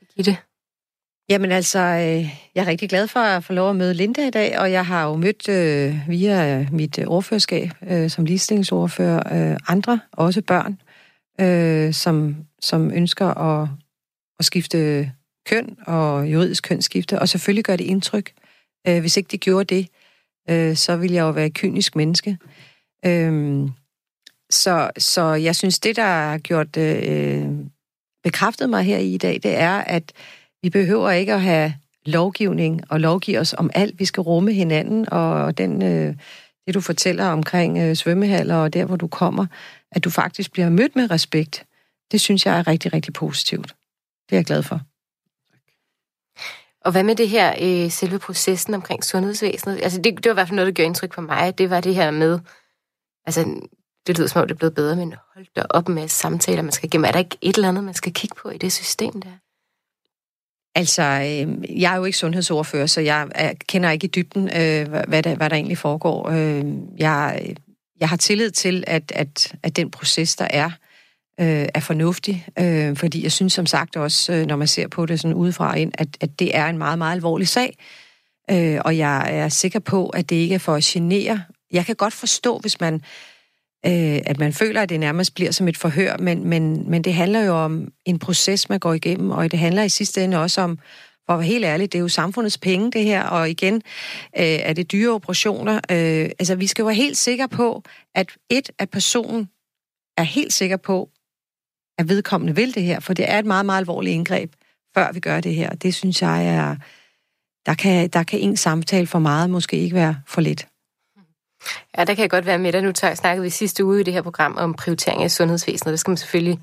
[0.00, 0.36] Birgitte?
[1.30, 4.30] Jamen altså, øh, jeg er rigtig glad for at få lov at møde Linda i
[4.30, 10.00] dag, og jeg har jo mødt øh, via mit ordførerskab øh, som ligestillingsordfører øh, andre,
[10.12, 10.80] også børn,
[11.40, 13.68] øh, som, som ønsker at,
[14.38, 15.12] at skifte
[15.46, 18.32] køn og juridisk kønsskifte, og selvfølgelig gør det indtryk.
[18.88, 19.88] Øh, hvis ikke det gjorde det,
[20.50, 22.38] øh, så ville jeg jo være et kynisk menneske.
[23.06, 23.68] Øh,
[24.50, 27.48] så, så jeg synes, det, der har gjort øh,
[28.24, 30.12] bekræftet mig her i dag, det er, at
[30.62, 31.74] vi behøver ikke at have
[32.06, 33.98] lovgivning og lovgive os om alt.
[33.98, 36.14] Vi skal rumme hinanden, og den, øh,
[36.66, 39.46] det, du fortæller omkring øh, svømmehaller og der, hvor du kommer,
[39.92, 41.64] at du faktisk bliver mødt med respekt,
[42.12, 43.74] det synes jeg er rigtig, rigtig positivt.
[44.28, 44.80] Det er jeg glad for.
[46.84, 49.80] Og hvad med det her, øh, selve processen omkring sundhedsvæsenet?
[49.82, 51.58] Altså, det, det var i hvert fald noget, der gjorde indtryk på mig.
[51.58, 52.38] Det var det her med,
[53.26, 53.60] altså,
[54.06, 56.72] det lyder som om, det er blevet bedre, men hold da op med samtaler, man
[56.72, 57.04] skal igennem.
[57.04, 59.32] Er der ikke et eller andet, man skal kigge på i det system der?
[60.74, 64.88] Altså, øh, jeg er jo ikke sundhedsordfører, så jeg jeg kender ikke i dybden, øh,
[65.08, 66.28] hvad, der, hvad der egentlig foregår.
[66.28, 66.64] Øh,
[66.98, 67.56] jeg, øh,
[68.00, 70.89] jeg har tillid til, at, at, at den proces, der er, øh,
[71.40, 75.06] Øh, er fornuftig, øh, fordi jeg synes som sagt også, øh, når man ser på
[75.06, 77.76] det sådan udefra ind, at, at det er en meget, meget alvorlig sag,
[78.50, 81.42] øh, og jeg er sikker på, at det ikke er for at genere.
[81.72, 82.94] Jeg kan godt forstå, hvis man
[83.86, 87.14] øh, at man føler, at det nærmest bliver som et forhør, men, men, men det
[87.14, 90.60] handler jo om en proces, man går igennem, og det handler i sidste ende også
[90.60, 90.78] om,
[91.26, 93.80] for at være helt ærlig, det er jo samfundets penge, det her, og igen øh,
[94.42, 95.74] er det dyre operationer.
[95.74, 97.82] Øh, altså, vi skal jo være helt sikre på,
[98.14, 99.48] at et, at personen
[100.16, 101.10] er helt sikker på,
[102.00, 104.52] at vedkommende vil det her, for det er et meget, meget alvorligt indgreb,
[104.94, 105.70] før vi gør det her.
[105.70, 106.76] Det synes jeg er...
[107.66, 110.66] Der kan, der kan en samtale for meget måske ikke være for lidt.
[111.98, 112.82] Ja, der kan jeg godt være med dig.
[112.82, 115.92] Nu snakkede vi sidste uge i det her program om prioritering af sundhedsvæsenet.
[115.92, 116.60] Der skal man selvfølgelig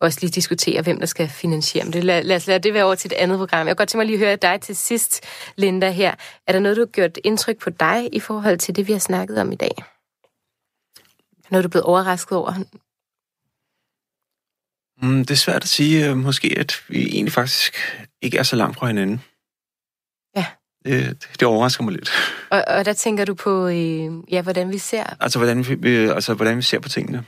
[0.00, 2.04] også lige diskutere, hvem der skal finansiere det.
[2.04, 3.66] Lad, lad os lade det være over til et andet program.
[3.66, 5.20] Jeg kan godt tænke mig lige at høre dig til sidst,
[5.56, 6.14] Linda, her.
[6.46, 9.00] Er der noget, du har gjort indtryk på dig i forhold til det, vi har
[9.00, 9.74] snakket om i dag?
[11.50, 12.52] Noget, du er blevet overrasket over?
[15.02, 16.08] Mm, det er svært at sige.
[16.08, 17.74] Øh, måske, at vi egentlig faktisk
[18.22, 19.22] ikke er så langt fra hinanden.
[20.36, 20.46] Ja.
[20.84, 22.10] Det, det overrasker mig lidt.
[22.50, 25.16] Og, og der tænker du på, øh, ja, hvordan vi ser...
[25.20, 27.24] Altså hvordan vi, altså, hvordan vi ser på tingene.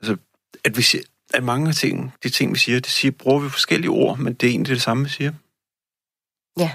[0.00, 0.16] Altså,
[0.64, 1.00] at vi ser,
[1.34, 4.34] at mange af ting, de ting, vi siger, det siger, bruger vi forskellige ord, men
[4.34, 5.32] det er egentlig det samme, vi siger.
[6.58, 6.72] Ja.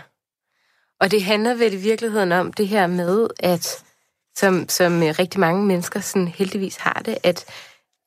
[1.00, 3.84] Og det handler vel i virkeligheden om det her med, at
[4.36, 7.46] som, som rigtig mange mennesker sådan heldigvis har det, at,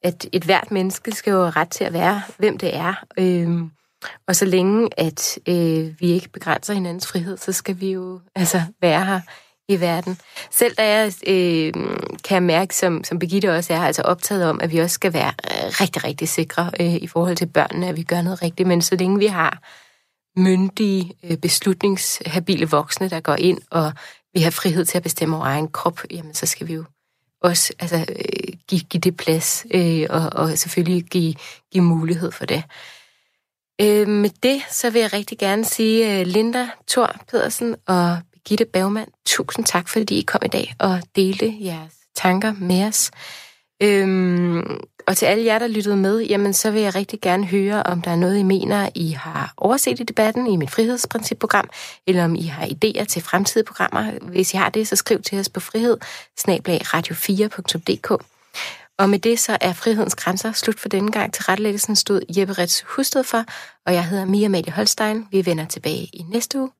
[0.04, 2.94] at et hvert menneske skal jo have ret til at være, hvem det er.
[3.18, 3.70] Øhm,
[4.28, 8.62] og så længe, at øh, vi ikke begrænser hinandens frihed, så skal vi jo altså
[8.80, 9.20] være her
[9.68, 10.18] i verden.
[10.50, 11.72] Selv da jeg øh,
[12.24, 15.12] kan jeg mærke, som, som Birgitte også er, altså optaget om, at vi også skal
[15.12, 18.68] være øh, rigtig, rigtig sikre øh, i forhold til børnene, at vi gør noget rigtigt.
[18.68, 19.62] Men så længe vi har
[20.36, 23.92] myndige, øh, beslutningshabile voksne, der går ind, og
[24.34, 26.84] vi har frihed til at bestemme over egen krop, jamen så skal vi jo
[27.44, 31.34] også altså, øh, give, give det plads, øh, og, og selvfølgelig give,
[31.72, 32.62] give mulighed for det.
[33.80, 38.64] Øh, med det, så vil jeg rigtig gerne sige øh, Linda Thor Pedersen og Birgitte
[38.64, 43.10] Bergmann, tusind tak, fordi I kom i dag og delte jeres tanker med os.
[43.82, 47.82] Øhm, og til alle jer, der lyttede med, jamen så vil jeg rigtig gerne høre,
[47.82, 51.68] om der er noget, I mener, I har overset i debatten i mit frihedsprincipprogram,
[52.06, 54.10] eller om I har idéer til fremtidige programmer.
[54.22, 55.96] Hvis I har det, så skriv til os på frihed
[56.40, 58.24] radio4.dk.
[58.98, 61.32] Og med det så er Frihedens Grænser slut for denne gang.
[61.34, 63.44] Til rettelæggelsen stod Jeppe Rets Husted for,
[63.86, 65.26] og jeg hedder Mia Malie Holstein.
[65.30, 66.70] Vi vender tilbage i næste uge.